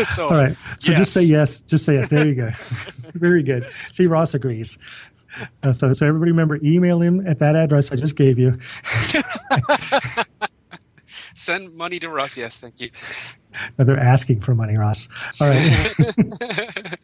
so 0.16 0.30
all 0.30 0.32
right. 0.32 0.58
So 0.80 0.92
yes. 0.92 1.00
just 1.00 1.14
say 1.14 1.22
yes. 1.22 1.62
Just 1.62 1.86
say 1.86 1.96
yes. 1.96 2.10
There 2.10 2.26
you 2.26 2.36
go. 2.36 2.52
Very 3.14 3.44
good. 3.44 3.70
See, 3.92 4.08
Ross 4.08 4.34
agrees. 4.34 4.78
Uh, 5.64 5.74
so, 5.74 5.94
so 5.94 6.06
everybody 6.06 6.32
remember, 6.32 6.60
email 6.64 7.02
him 7.02 7.26
at 7.28 7.40
that 7.40 7.56
address 7.56 7.92
I 7.92 7.96
just 7.96 8.16
gave 8.16 8.40
you. 8.40 8.58
Send 11.36 11.74
money 11.76 12.00
to 12.00 12.10
Ross. 12.10 12.36
Yes, 12.36 12.58
thank 12.58 12.80
you. 12.80 12.90
No, 13.78 13.86
they're 13.86 14.00
asking 14.00 14.42
for 14.42 14.54
money, 14.56 14.76
Ross. 14.76 15.08
All 15.40 15.48
right. 15.48 16.98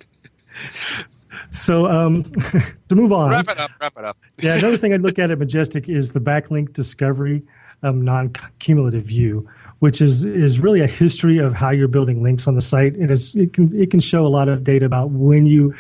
so 1.51 1.86
um, 1.88 2.23
to 2.89 2.95
move 2.95 3.12
on. 3.12 3.29
Wrap 3.29 3.47
it 3.47 3.59
up. 3.59 3.71
Wrap 3.79 3.97
it 3.97 4.05
up. 4.05 4.17
yeah, 4.39 4.55
another 4.55 4.77
thing 4.77 4.93
I'd 4.93 5.01
look 5.01 5.19
at 5.19 5.31
at 5.31 5.39
Majestic 5.39 5.88
is 5.89 6.12
the 6.12 6.19
backlink 6.19 6.73
discovery 6.73 7.43
um, 7.83 8.01
non-cumulative 8.01 9.05
view, 9.05 9.47
which 9.79 10.01
is 10.01 10.23
is 10.23 10.59
really 10.59 10.81
a 10.81 10.88
history 10.88 11.38
of 11.38 11.53
how 11.53 11.69
you're 11.69 11.88
building 11.88 12.23
links 12.23 12.47
on 12.47 12.55
the 12.55 12.62
site. 12.62 12.95
It 12.95 13.12
is 13.12 13.36
it 13.36 13.53
can 13.53 13.75
it 13.79 13.91
can 13.91 13.99
show 13.99 14.25
a 14.25 14.29
lot 14.29 14.47
of 14.47 14.63
data 14.63 14.86
about 14.86 15.12
when 15.12 15.45
you 15.45 15.73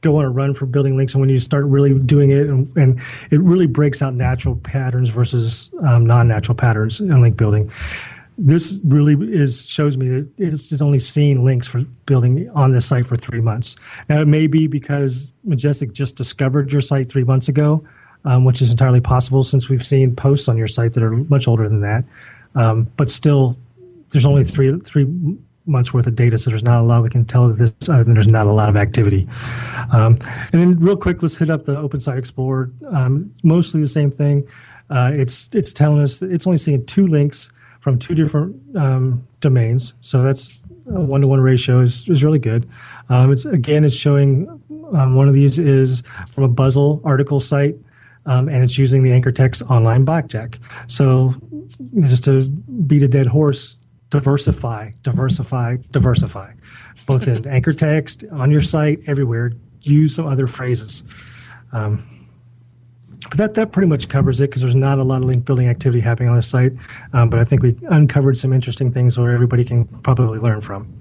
go 0.00 0.18
on 0.18 0.24
a 0.24 0.30
run 0.30 0.54
for 0.54 0.66
building 0.66 0.96
links 0.96 1.14
and 1.14 1.20
when 1.20 1.30
you 1.30 1.38
start 1.38 1.64
really 1.64 1.98
doing 1.98 2.30
it 2.30 2.46
and, 2.46 2.76
and 2.76 3.00
it 3.30 3.40
really 3.40 3.66
breaks 3.66 4.00
out 4.00 4.14
natural 4.14 4.56
patterns 4.56 5.08
versus 5.08 5.70
um, 5.82 6.06
non-natural 6.06 6.54
patterns 6.54 7.00
in 7.00 7.20
link 7.20 7.36
building. 7.36 7.70
This 8.40 8.80
really 8.84 9.16
is 9.34 9.66
shows 9.66 9.96
me 9.96 10.08
that 10.08 10.28
it's 10.38 10.68
just 10.68 10.80
only 10.80 11.00
seen 11.00 11.44
links 11.44 11.66
for 11.66 11.80
building 12.06 12.48
on 12.54 12.70
this 12.70 12.86
site 12.86 13.04
for 13.04 13.16
three 13.16 13.40
months. 13.40 13.76
Now 14.08 14.20
it 14.20 14.28
may 14.28 14.46
be 14.46 14.68
because 14.68 15.32
majestic 15.42 15.92
just 15.92 16.14
discovered 16.14 16.70
your 16.70 16.80
site 16.80 17.10
three 17.10 17.24
months 17.24 17.48
ago 17.48 17.84
um, 18.24 18.44
which 18.44 18.60
is 18.60 18.70
entirely 18.70 19.00
possible 19.00 19.42
since 19.42 19.68
we've 19.68 19.84
seen 19.86 20.14
posts 20.14 20.48
on 20.48 20.56
your 20.56 20.68
site 20.68 20.92
that 20.94 21.02
are 21.02 21.12
much 21.12 21.48
older 21.48 21.68
than 21.68 21.80
that. 21.80 22.04
Um, 22.54 22.90
but 22.96 23.10
still 23.10 23.56
there's 24.10 24.26
only 24.26 24.44
three 24.44 24.78
three 24.80 25.04
months 25.68 25.92
worth 25.92 26.06
of 26.06 26.16
data, 26.16 26.38
so 26.38 26.50
there's 26.50 26.62
not 26.62 26.80
a 26.80 26.82
lot 26.82 27.02
we 27.02 27.10
can 27.10 27.24
tell 27.24 27.48
this 27.52 27.72
other 27.88 28.04
than 28.04 28.14
there's 28.14 28.26
not 28.26 28.46
a 28.46 28.52
lot 28.52 28.68
of 28.68 28.76
activity. 28.76 29.28
Um, 29.92 30.16
and 30.52 30.60
then, 30.60 30.78
real 30.80 30.96
quick, 30.96 31.22
let's 31.22 31.36
hit 31.36 31.50
up 31.50 31.64
the 31.64 31.76
Open 31.76 32.00
Site 32.00 32.18
Explorer. 32.18 32.70
Um, 32.90 33.32
mostly 33.42 33.80
the 33.80 33.88
same 33.88 34.10
thing. 34.10 34.46
Uh, 34.90 35.10
it's 35.12 35.48
it's 35.52 35.72
telling 35.72 36.00
us 36.00 36.22
it's 36.22 36.46
only 36.46 36.58
seeing 36.58 36.84
two 36.86 37.06
links 37.06 37.52
from 37.80 37.98
two 37.98 38.14
different 38.14 38.56
um, 38.76 39.26
domains, 39.40 39.94
so 40.00 40.22
that's 40.22 40.54
a 40.86 41.00
one 41.00 41.20
to 41.20 41.28
one 41.28 41.40
ratio 41.40 41.80
is, 41.80 42.08
is 42.08 42.24
really 42.24 42.38
good. 42.38 42.68
Um, 43.10 43.30
it's 43.30 43.44
again, 43.44 43.84
it's 43.84 43.94
showing 43.94 44.48
um, 44.94 45.14
one 45.14 45.28
of 45.28 45.34
these 45.34 45.58
is 45.58 46.02
from 46.30 46.44
a 46.44 46.48
Buzzle 46.48 47.00
article 47.04 47.40
site. 47.40 47.76
Um, 48.26 48.50
and 48.50 48.62
it's 48.62 48.76
using 48.76 49.02
the 49.02 49.10
anchor 49.10 49.32
text 49.32 49.62
online 49.70 50.04
blackjack. 50.04 50.58
So, 50.86 51.34
you 51.94 52.02
know, 52.02 52.08
just 52.08 52.24
to 52.24 52.44
beat 52.86 53.02
a 53.02 53.08
dead 53.08 53.26
horse, 53.26 53.77
diversify, 54.10 54.90
diversify, 55.02 55.76
diversify, 55.90 56.52
both 57.06 57.28
in 57.28 57.46
anchor 57.48 57.72
text, 57.72 58.24
on 58.32 58.50
your 58.50 58.60
site, 58.60 59.00
everywhere. 59.06 59.52
Use 59.82 60.14
some 60.14 60.26
other 60.26 60.46
phrases. 60.46 61.04
Um, 61.72 62.28
but 63.28 63.38
that, 63.38 63.54
that 63.54 63.72
pretty 63.72 63.88
much 63.88 64.08
covers 64.08 64.40
it 64.40 64.50
because 64.50 64.62
there's 64.62 64.74
not 64.74 64.98
a 64.98 65.02
lot 65.02 65.22
of 65.22 65.28
link 65.28 65.44
building 65.44 65.68
activity 65.68 66.00
happening 66.00 66.28
on 66.28 66.36
the 66.36 66.42
site. 66.42 66.72
Um, 67.12 67.28
but 67.28 67.38
I 67.38 67.44
think 67.44 67.62
we 67.62 67.76
uncovered 67.90 68.38
some 68.38 68.52
interesting 68.52 68.92
things 68.92 69.18
where 69.18 69.32
everybody 69.32 69.64
can 69.64 69.84
probably 69.84 70.38
learn 70.38 70.60
from. 70.60 70.92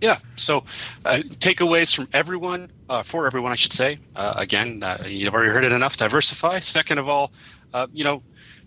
Yeah. 0.00 0.18
So, 0.34 0.64
uh, 1.04 1.18
takeaways 1.38 1.94
from 1.94 2.08
everyone, 2.12 2.70
uh, 2.88 3.04
for 3.04 3.26
everyone, 3.26 3.52
I 3.52 3.54
should 3.54 3.72
say. 3.72 3.98
Uh, 4.16 4.34
again, 4.36 4.82
uh, 4.82 5.04
you've 5.06 5.32
already 5.32 5.52
heard 5.52 5.64
it 5.64 5.70
enough. 5.70 5.96
Diversify. 5.96 6.58
Second 6.58 6.98
of 6.98 7.08
all, 7.08 7.30
uh, 7.72 7.86
you 7.92 8.02
know, 8.02 8.22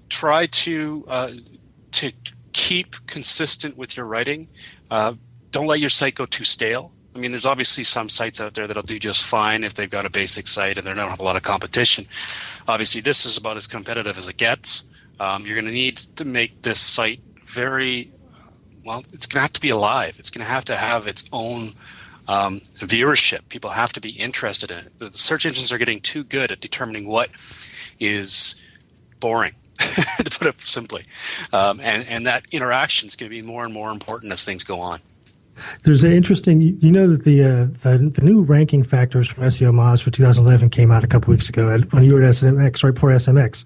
try 0.07 0.45
to 0.45 1.05
uh, 1.09 1.31
to 1.91 2.11
keep 2.65 2.95
consistent 3.05 3.77
with 3.77 3.95
your 3.95 4.07
writing. 4.07 4.47
Uh, 4.89 5.13
don't 5.51 5.67
let 5.67 5.79
your 5.79 5.91
site 5.91 6.15
go 6.15 6.25
too 6.25 6.43
stale. 6.43 6.91
I 7.15 7.19
mean, 7.19 7.29
there's 7.29 7.45
obviously 7.45 7.83
some 7.83 8.09
sites 8.09 8.41
out 8.41 8.55
there 8.55 8.65
that'll 8.65 8.81
do 8.81 8.97
just 8.97 9.23
fine 9.23 9.63
if 9.63 9.75
they've 9.75 9.89
got 9.89 10.03
a 10.03 10.09
basic 10.09 10.47
site 10.47 10.79
and 10.79 10.87
they 10.87 10.91
don't 10.95 11.07
have 11.07 11.19
a 11.19 11.23
lot 11.23 11.35
of 11.35 11.43
competition. 11.43 12.07
Obviously, 12.67 13.01
this 13.01 13.23
is 13.23 13.37
about 13.37 13.55
as 13.55 13.67
competitive 13.67 14.17
as 14.17 14.27
it 14.27 14.37
gets. 14.37 14.83
Um, 15.19 15.45
you're 15.45 15.53
going 15.53 15.67
to 15.67 15.71
need 15.71 15.97
to 15.97 16.25
make 16.25 16.63
this 16.63 16.79
site 16.79 17.21
very 17.45 18.11
well. 18.83 19.03
It's 19.13 19.27
going 19.27 19.37
to 19.37 19.41
have 19.41 19.53
to 19.53 19.61
be 19.61 19.69
alive. 19.69 20.17
It's 20.17 20.31
going 20.31 20.43
to 20.43 20.51
have 20.51 20.65
to 20.65 20.75
have 20.75 21.05
its 21.05 21.23
own 21.31 21.71
um, 22.27 22.61
viewership. 22.79 23.47
People 23.49 23.69
have 23.69 23.93
to 23.93 24.01
be 24.01 24.09
interested 24.09 24.71
in 24.71 24.79
it. 24.79 24.97
The 24.97 25.13
search 25.13 25.45
engines 25.45 25.71
are 25.71 25.77
getting 25.77 26.01
too 26.01 26.23
good 26.23 26.51
at 26.51 26.61
determining 26.61 27.05
what 27.05 27.29
is 27.99 28.59
boring 29.19 29.53
to 30.17 30.37
put 30.37 30.47
it 30.47 30.59
simply. 30.59 31.03
Um, 31.53 31.79
and, 31.81 32.07
and 32.07 32.25
that 32.25 32.45
interaction 32.51 33.07
is 33.07 33.15
going 33.15 33.29
to 33.29 33.35
be 33.35 33.41
more 33.41 33.63
and 33.63 33.73
more 33.73 33.91
important 33.91 34.31
as 34.31 34.45
things 34.45 34.63
go 34.63 34.79
on. 34.79 35.01
There's 35.83 36.03
an 36.03 36.11
interesting, 36.11 36.61
you 36.61 36.91
know, 36.91 37.07
that 37.07 37.23
the, 37.23 37.43
uh, 37.43 37.65
the, 37.81 38.09
the 38.13 38.21
new 38.21 38.41
ranking 38.41 38.83
factors 38.83 39.27
from 39.29 39.43
SEO 39.45 39.71
Moz 39.71 40.03
for 40.03 40.11
2011 40.11 40.69
came 40.69 40.91
out 40.91 41.03
a 41.03 41.07
couple 41.07 41.31
weeks 41.31 41.47
ago 41.47 41.77
when 41.91 42.03
you 42.03 42.13
were 42.13 42.23
at 42.23 42.29
SMX, 42.29 42.83
right 42.83 42.93
before 42.93 43.11
SMX. 43.11 43.63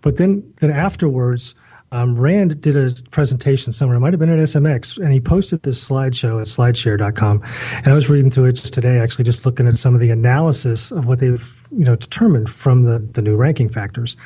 But 0.00 0.16
then, 0.16 0.52
then 0.56 0.70
afterwards, 0.70 1.54
um, 1.90 2.18
Rand 2.18 2.60
did 2.60 2.76
a 2.76 2.90
presentation 3.10 3.72
somewhere. 3.72 3.96
It 3.96 4.00
might 4.00 4.12
have 4.12 4.20
been 4.20 4.30
at 4.30 4.38
SMX, 4.38 4.98
and 4.98 5.12
he 5.12 5.20
posted 5.20 5.62
this 5.62 5.86
slideshow 5.86 6.40
at 6.40 6.46
slideshare.com. 6.46 7.42
And 7.76 7.86
I 7.86 7.94
was 7.94 8.10
reading 8.10 8.30
through 8.30 8.46
it 8.46 8.52
just 8.52 8.74
today, 8.74 8.98
actually, 8.98 9.24
just 9.24 9.46
looking 9.46 9.66
at 9.66 9.78
some 9.78 9.94
of 9.94 10.00
the 10.00 10.10
analysis 10.10 10.90
of 10.90 11.06
what 11.06 11.20
they've 11.20 11.66
you 11.70 11.84
know 11.84 11.96
determined 11.96 12.50
from 12.50 12.84
the, 12.84 12.98
the 12.98 13.22
new 13.22 13.36
ranking 13.36 13.68
factors. 13.70 14.16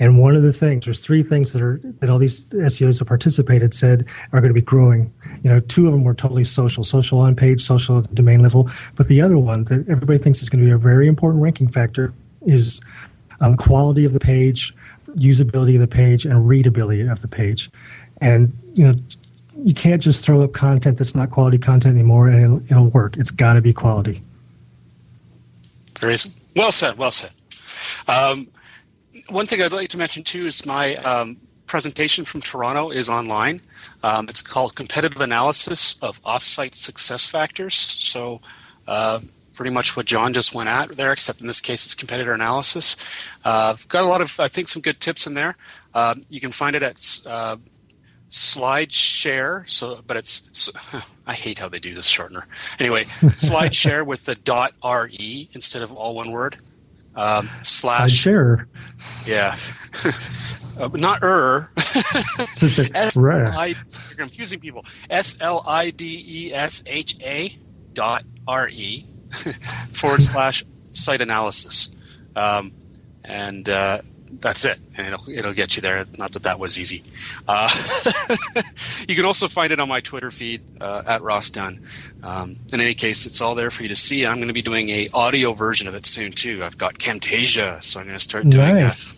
And 0.00 0.18
one 0.18 0.34
of 0.34 0.42
the 0.42 0.52
things, 0.52 0.84
there's 0.84 1.04
three 1.04 1.22
things 1.22 1.52
that 1.52 1.62
are 1.62 1.80
that 2.00 2.10
all 2.10 2.18
these 2.18 2.46
SEOs 2.46 2.98
that 2.98 3.04
participated 3.04 3.74
said 3.74 4.06
are 4.32 4.40
going 4.40 4.52
to 4.52 4.60
be 4.60 4.64
growing. 4.64 5.12
You 5.44 5.50
know, 5.50 5.60
two 5.60 5.86
of 5.86 5.92
them 5.92 6.02
were 6.02 6.14
totally 6.14 6.44
social, 6.44 6.82
social 6.82 7.20
on 7.20 7.36
page, 7.36 7.62
social 7.62 7.96
at 7.96 8.08
the 8.08 8.14
domain 8.14 8.40
level. 8.40 8.68
But 8.96 9.06
the 9.06 9.20
other 9.20 9.38
one 9.38 9.64
that 9.64 9.88
everybody 9.88 10.18
thinks 10.18 10.42
is 10.42 10.48
going 10.48 10.64
to 10.64 10.66
be 10.66 10.72
a 10.72 10.78
very 10.78 11.06
important 11.06 11.44
ranking 11.44 11.68
factor 11.68 12.12
is 12.42 12.80
um, 13.40 13.56
quality 13.56 14.04
of 14.04 14.12
the 14.12 14.20
page 14.20 14.74
usability 15.16 15.74
of 15.74 15.80
the 15.80 15.86
page 15.86 16.24
and 16.26 16.48
readability 16.48 17.02
of 17.02 17.20
the 17.22 17.28
page. 17.28 17.70
And 18.20 18.56
you 18.74 18.86
know, 18.86 18.98
you 19.56 19.74
can't 19.74 20.02
just 20.02 20.24
throw 20.24 20.42
up 20.42 20.52
content 20.52 20.98
that's 20.98 21.14
not 21.14 21.30
quality 21.30 21.58
content 21.58 21.96
anymore 21.96 22.28
and 22.28 22.42
it'll, 22.42 22.62
it'll 22.64 22.90
work. 22.90 23.16
It's 23.16 23.30
got 23.30 23.54
to 23.54 23.60
be 23.60 23.72
quality. 23.72 24.22
Very 25.98 26.16
well 26.56 26.72
said. 26.72 26.98
Well 26.98 27.10
said. 27.10 27.30
Um, 28.08 28.48
one 29.28 29.46
thing 29.46 29.62
I'd 29.62 29.72
like 29.72 29.88
to 29.90 29.98
mention 29.98 30.22
too 30.22 30.46
is 30.46 30.66
my 30.66 30.96
um, 30.96 31.36
presentation 31.66 32.24
from 32.24 32.40
Toronto 32.42 32.90
is 32.90 33.08
online. 33.08 33.60
Um, 34.02 34.28
it's 34.28 34.42
called 34.42 34.74
Competitive 34.74 35.20
Analysis 35.20 35.96
of 36.02 36.22
Offsite 36.24 36.74
Success 36.74 37.26
Factors. 37.26 37.74
So. 37.74 38.40
Uh, 38.86 39.20
pretty 39.54 39.70
much 39.70 39.96
what 39.96 40.06
John 40.06 40.34
just 40.34 40.54
went 40.54 40.68
at 40.68 40.96
there, 40.96 41.12
except 41.12 41.40
in 41.40 41.46
this 41.46 41.60
case 41.60 41.84
it's 41.84 41.94
competitor 41.94 42.32
analysis. 42.32 42.96
Uh, 43.44 43.74
I've 43.74 43.88
got 43.88 44.04
a 44.04 44.06
lot 44.06 44.20
of, 44.20 44.38
I 44.38 44.48
think, 44.48 44.68
some 44.68 44.82
good 44.82 45.00
tips 45.00 45.26
in 45.26 45.34
there. 45.34 45.56
Uh, 45.94 46.16
you 46.28 46.40
can 46.40 46.52
find 46.52 46.76
it 46.76 46.82
at 46.82 47.20
uh, 47.26 47.56
SlideShare. 48.30 49.68
So, 49.70 50.00
but 50.06 50.16
it's 50.16 50.70
I 51.26 51.34
hate 51.34 51.58
how 51.58 51.68
they 51.68 51.78
do 51.78 51.94
this 51.94 52.10
shortener. 52.10 52.44
Anyway, 52.78 53.04
SlideShare 53.20 54.04
with 54.04 54.24
the 54.24 54.34
dot 54.34 54.74
re 54.82 55.48
instead 55.52 55.82
of 55.82 55.92
all 55.92 56.14
one 56.14 56.32
word. 56.32 56.58
Um, 57.16 57.48
slash 57.62 58.12
share. 58.12 58.68
Yeah. 59.26 59.56
Uh, 60.76 60.88
not 60.94 61.20
er. 61.22 61.70
S 61.76 63.16
L 63.16 63.26
I. 63.30 63.66
You're 64.08 64.16
confusing 64.16 64.58
people. 64.58 64.84
S 65.08 65.36
L 65.40 65.62
I 65.64 65.90
D 65.90 66.24
E 66.26 66.52
S 66.52 66.82
H 66.84 67.16
A 67.20 67.56
dot 67.92 68.24
R 68.48 68.68
E 68.68 69.06
forward 69.92 70.22
slash 70.22 70.64
site 70.90 71.20
analysis. 71.20 71.90
Um, 72.36 72.72
and 73.24 73.68
uh, 73.68 74.02
that's 74.40 74.64
it. 74.64 74.78
And 74.96 75.06
it'll, 75.08 75.28
it'll 75.30 75.52
get 75.52 75.76
you 75.76 75.82
there. 75.82 76.04
Not 76.18 76.32
that 76.32 76.42
that 76.44 76.58
was 76.58 76.78
easy. 76.78 77.02
Uh, 77.46 77.68
you 79.08 79.14
can 79.14 79.24
also 79.24 79.48
find 79.48 79.72
it 79.72 79.80
on 79.80 79.88
my 79.88 80.00
Twitter 80.00 80.30
feed 80.30 80.62
uh, 80.80 81.02
at 81.06 81.22
Ross 81.22 81.50
Dunn. 81.50 81.84
Um, 82.22 82.58
in 82.72 82.80
any 82.80 82.94
case, 82.94 83.26
it's 83.26 83.40
all 83.40 83.54
there 83.54 83.70
for 83.70 83.82
you 83.82 83.88
to 83.88 83.96
see. 83.96 84.26
I'm 84.26 84.36
going 84.36 84.48
to 84.48 84.54
be 84.54 84.62
doing 84.62 84.90
a 84.90 85.08
audio 85.14 85.52
version 85.52 85.88
of 85.88 85.94
it 85.94 86.06
soon 86.06 86.32
too. 86.32 86.62
I've 86.64 86.78
got 86.78 86.94
Camtasia, 86.98 87.82
so 87.82 88.00
I'm 88.00 88.06
going 88.06 88.18
to 88.18 88.24
start 88.24 88.48
doing 88.48 88.76
nice. 88.76 89.16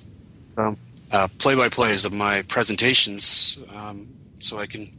um, 0.57 0.77
uh, 1.13 1.29
play-by-plays 1.39 2.05
of 2.05 2.13
my 2.13 2.43
presentations, 2.43 3.59
um, 3.75 4.09
so 4.41 4.59
I 4.59 4.67
can 4.67 4.93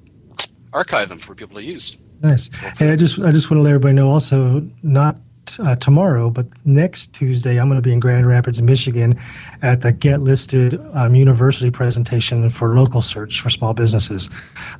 archive 0.73 1.09
them 1.09 1.19
for 1.19 1.35
people 1.35 1.55
to 1.55 1.63
use. 1.63 1.97
Nice. 2.21 2.49
Hey, 2.77 2.91
I 2.91 2.95
just 2.95 3.19
I 3.19 3.31
just 3.31 3.51
want 3.51 3.59
to 3.59 3.63
let 3.63 3.69
everybody 3.69 3.93
know 3.93 4.09
also 4.09 4.67
not 4.81 5.17
uh, 5.59 5.75
tomorrow, 5.75 6.29
but 6.29 6.45
next 6.65 7.13
Tuesday 7.13 7.59
I'm 7.59 7.67
going 7.67 7.77
to 7.77 7.81
be 7.81 7.93
in 7.93 7.99
Grand 7.99 8.27
Rapids, 8.27 8.61
Michigan, 8.61 9.19
at 9.61 9.81
the 9.81 9.91
Get 9.91 10.21
Listed 10.21 10.79
um, 10.93 11.15
University 11.15 11.71
presentation 11.71 12.49
for 12.49 12.75
local 12.75 13.01
search 13.01 13.41
for 13.41 13.49
small 13.49 13.73
businesses. 13.73 14.29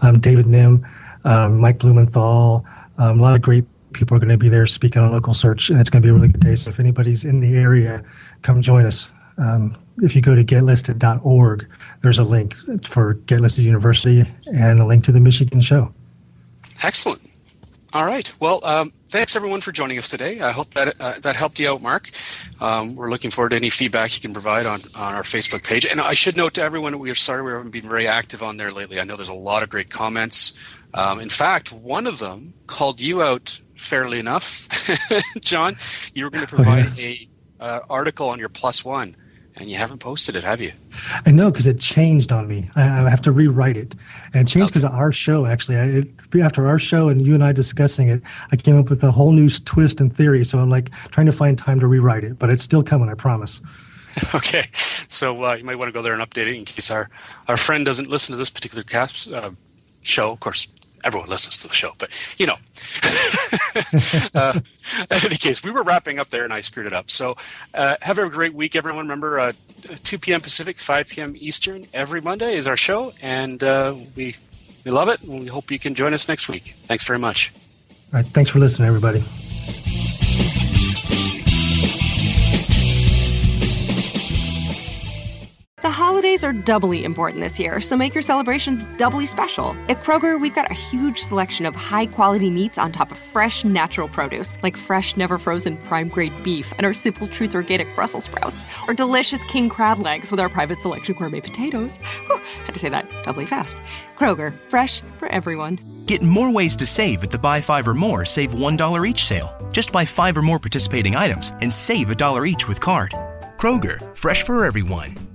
Um, 0.01 0.19
David 0.19 0.45
Mihm, 0.45 0.87
um, 1.25 1.59
Mike 1.59 1.79
Blumenthal, 1.79 2.65
um, 2.97 3.19
a 3.19 3.21
lot 3.21 3.35
of 3.35 3.41
great 3.41 3.65
people 3.93 4.15
are 4.15 4.19
going 4.19 4.29
to 4.29 4.37
be 4.37 4.49
there 4.49 4.65
speaking 4.65 5.01
on 5.01 5.11
local 5.11 5.33
search, 5.33 5.69
and 5.69 5.79
it's 5.79 5.89
going 5.89 6.01
to 6.01 6.05
be 6.05 6.09
a 6.09 6.13
really 6.13 6.27
good 6.27 6.41
day. 6.41 6.55
So 6.55 6.69
if 6.69 6.79
anybody's 6.79 7.25
in 7.25 7.39
the 7.39 7.55
area, 7.55 8.03
come 8.41 8.61
join 8.61 8.85
us. 8.85 9.11
Um, 9.37 9.77
if 10.01 10.15
you 10.15 10.21
go 10.21 10.35
to 10.35 10.43
getlisted.org, 10.43 11.67
there's 12.01 12.19
a 12.19 12.23
link 12.23 12.55
for 12.83 13.13
Get 13.13 13.41
Listed 13.41 13.65
University 13.65 14.23
and 14.55 14.79
a 14.79 14.85
link 14.85 15.03
to 15.05 15.11
the 15.11 15.19
Michigan 15.19 15.61
show. 15.61 15.93
Excellent. 16.83 17.26
All 17.97 18.05
right. 18.05 18.31
Well, 18.39 18.63
um, 18.63 18.93
thanks 19.09 19.35
everyone 19.35 19.61
for 19.61 19.71
joining 19.71 19.97
us 19.97 20.07
today. 20.07 20.39
I 20.39 20.51
hope 20.51 20.71
that 20.75 21.01
uh, 21.01 21.17
that 21.21 21.35
helped 21.35 21.57
you 21.57 21.67
out, 21.71 21.81
Mark. 21.81 22.11
Um, 22.61 22.95
we're 22.95 23.09
looking 23.09 23.31
forward 23.31 23.49
to 23.49 23.55
any 23.55 23.71
feedback 23.71 24.13
you 24.13 24.21
can 24.21 24.33
provide 24.33 24.67
on, 24.67 24.81
on 24.93 25.15
our 25.15 25.23
Facebook 25.23 25.63
page. 25.63 25.83
And 25.83 25.99
I 25.99 26.13
should 26.13 26.37
note 26.37 26.53
to 26.53 26.61
everyone, 26.61 26.99
we 26.99 27.09
are 27.09 27.15
sorry 27.15 27.41
we 27.41 27.51
haven't 27.53 27.71
been 27.71 27.89
very 27.89 28.07
active 28.07 28.43
on 28.43 28.57
there 28.57 28.71
lately. 28.71 28.99
I 28.99 29.03
know 29.03 29.15
there's 29.15 29.29
a 29.29 29.33
lot 29.33 29.63
of 29.63 29.69
great 29.69 29.89
comments. 29.89 30.55
Um, 30.93 31.19
in 31.19 31.31
fact, 31.31 31.71
one 31.71 32.05
of 32.05 32.19
them 32.19 32.53
called 32.67 33.01
you 33.01 33.23
out 33.23 33.59
fairly 33.75 34.19
enough, 34.19 34.69
John. 35.41 35.75
You 36.13 36.25
were 36.25 36.29
going 36.29 36.45
to 36.45 36.55
provide 36.55 36.85
oh, 36.89 36.93
yeah. 36.95 37.07
a 37.07 37.29
uh, 37.59 37.79
article 37.89 38.29
on 38.29 38.37
your 38.37 38.49
plus 38.49 38.85
one 38.85 39.15
and 39.59 39.69
you 39.69 39.77
haven't 39.77 39.99
posted 39.99 40.35
it, 40.35 40.43
have 40.43 40.61
you? 40.61 40.71
I 41.25 41.31
know 41.31 41.49
because 41.51 41.67
it 41.67 41.79
changed 41.79 42.31
on 42.31 42.47
me. 42.47 42.69
I, 42.75 43.05
I, 43.05 43.09
have 43.09 43.21
to 43.23 43.31
rewrite 43.31 43.77
it, 43.77 43.95
and 44.33 44.47
it 44.47 44.51
changed 44.51 44.69
because 44.69 44.85
okay. 44.85 44.93
of 44.93 44.99
our 44.99 45.11
show. 45.11 45.45
Actually, 45.45 45.77
I, 45.77 45.85
it, 45.85 46.07
after 46.41 46.67
our 46.67 46.79
show 46.79 47.09
and 47.09 47.25
you 47.25 47.33
and 47.33 47.43
I 47.43 47.51
discussing 47.51 48.09
it, 48.09 48.21
I 48.51 48.55
came 48.55 48.77
up 48.77 48.89
with 48.89 49.03
a 49.03 49.11
whole 49.11 49.31
new 49.31 49.49
twist 49.49 49.99
and 49.99 50.11
theory. 50.11 50.45
So 50.45 50.59
I'm 50.59 50.69
like 50.69 50.91
trying 51.11 51.25
to 51.25 51.31
find 51.31 51.57
time 51.57 51.79
to 51.79 51.87
rewrite 51.87 52.23
it, 52.23 52.37
but 52.39 52.49
it's 52.49 52.63
still 52.63 52.83
coming. 52.83 53.09
I 53.09 53.13
promise. 53.13 53.61
Okay, 54.33 54.65
so 55.07 55.45
uh, 55.45 55.53
you 55.53 55.63
might 55.63 55.75
want 55.75 55.89
to 55.89 55.91
go 55.91 56.01
there 56.01 56.13
and 56.13 56.23
update 56.23 56.47
it 56.47 56.55
in 56.55 56.65
case 56.65 56.89
our 56.89 57.07
our 57.47 57.55
friend 57.55 57.85
doesn't 57.85 58.09
listen 58.09 58.33
to 58.33 58.37
this 58.37 58.49
particular 58.49 58.83
cast 58.83 59.31
uh, 59.31 59.51
show. 60.01 60.31
Of 60.31 60.39
course, 60.39 60.67
everyone 61.07 61.29
listens 61.29 61.57
to 61.61 61.67
the 61.67 61.73
show, 61.73 61.93
but 61.97 62.09
you 62.37 62.45
know. 62.45 62.57
uh, 64.35 64.59
in 64.99 65.25
any 65.25 65.37
case, 65.37 65.63
we 65.63 65.71
were 65.71 65.81
wrapping 65.81 66.19
up 66.19 66.29
there 66.29 66.43
and 66.43 66.53
I 66.53 66.61
screwed 66.61 66.85
it 66.85 66.93
up. 66.93 67.09
So 67.09 67.37
uh, 67.73 67.95
have 68.01 68.19
a 68.19 68.29
great 68.29 68.53
week, 68.53 68.75
everyone. 68.75 69.05
Remember, 69.05 69.39
uh, 69.39 69.53
2 70.03 70.19
p.m. 70.19 70.41
Pacific, 70.41 70.77
5 70.79 71.07
p.m. 71.07 71.35
Eastern 71.39 71.87
every 71.93 72.21
Monday 72.21 72.55
is 72.55 72.67
our 72.67 72.77
show, 72.77 73.13
and 73.21 73.63
uh, 73.63 73.95
we 74.15 74.35
we 74.83 74.91
love 74.91 75.09
it. 75.09 75.21
And 75.21 75.39
we 75.39 75.47
hope 75.47 75.71
you 75.71 75.79
can 75.79 75.95
join 75.95 76.13
us 76.13 76.27
next 76.27 76.49
week. 76.49 76.75
Thanks 76.83 77.05
very 77.05 77.19
much. 77.19 77.53
All 78.13 78.21
right. 78.21 78.25
Thanks 78.25 78.51
for 78.51 78.59
listening, 78.59 78.87
everybody. 78.87 79.23
Holidays 85.97 86.43
are 86.43 86.53
doubly 86.53 87.03
important 87.03 87.41
this 87.41 87.59
year, 87.59 87.81
so 87.81 87.97
make 87.97 88.13
your 88.13 88.21
celebrations 88.21 88.85
doubly 88.97 89.25
special. 89.25 89.75
At 89.89 90.01
Kroger, 90.03 90.39
we've 90.39 90.53
got 90.53 90.69
a 90.69 90.75
huge 90.75 91.17
selection 91.17 91.65
of 91.65 91.75
high 91.75 92.05
quality 92.05 92.51
meats 92.51 92.77
on 92.77 92.91
top 92.91 93.11
of 93.11 93.17
fresh, 93.17 93.65
natural 93.65 94.07
produce, 94.07 94.61
like 94.61 94.77
fresh, 94.77 95.17
never 95.17 95.39
frozen 95.39 95.75
prime 95.77 96.07
grade 96.07 96.33
beef 96.43 96.71
and 96.77 96.85
our 96.85 96.93
Simple 96.93 97.27
Truth 97.27 97.55
organic 97.55 97.87
Brussels 97.95 98.25
sprouts, 98.25 98.63
or 98.87 98.93
delicious 98.93 99.43
king 99.45 99.69
crab 99.69 99.97
legs 99.97 100.29
with 100.29 100.39
our 100.39 100.49
private 100.49 100.79
selection 100.79 101.15
gourmet 101.15 101.41
potatoes. 101.41 101.97
Whew, 102.27 102.39
had 102.65 102.75
to 102.75 102.79
say 102.79 102.89
that 102.89 103.09
doubly 103.23 103.47
fast. 103.47 103.75
Kroger, 104.19 104.53
fresh 104.69 105.01
for 105.17 105.27
everyone. 105.29 105.79
Get 106.05 106.21
more 106.21 106.51
ways 106.51 106.75
to 106.75 106.85
save 106.85 107.23
at 107.23 107.31
the 107.31 107.39
Buy 107.39 107.59
Five 107.59 107.87
or 107.87 107.95
More 107.95 108.23
Save 108.23 108.51
$1 108.51 109.09
each 109.09 109.25
sale. 109.25 109.51
Just 109.71 109.91
buy 109.91 110.05
five 110.05 110.37
or 110.37 110.43
more 110.43 110.59
participating 110.59 111.15
items 111.15 111.53
and 111.61 111.73
save 111.73 112.11
a 112.11 112.15
dollar 112.15 112.45
each 112.45 112.67
with 112.67 112.79
card. 112.79 113.13
Kroger, 113.57 113.99
fresh 114.15 114.43
for 114.43 114.63
everyone. 114.63 115.26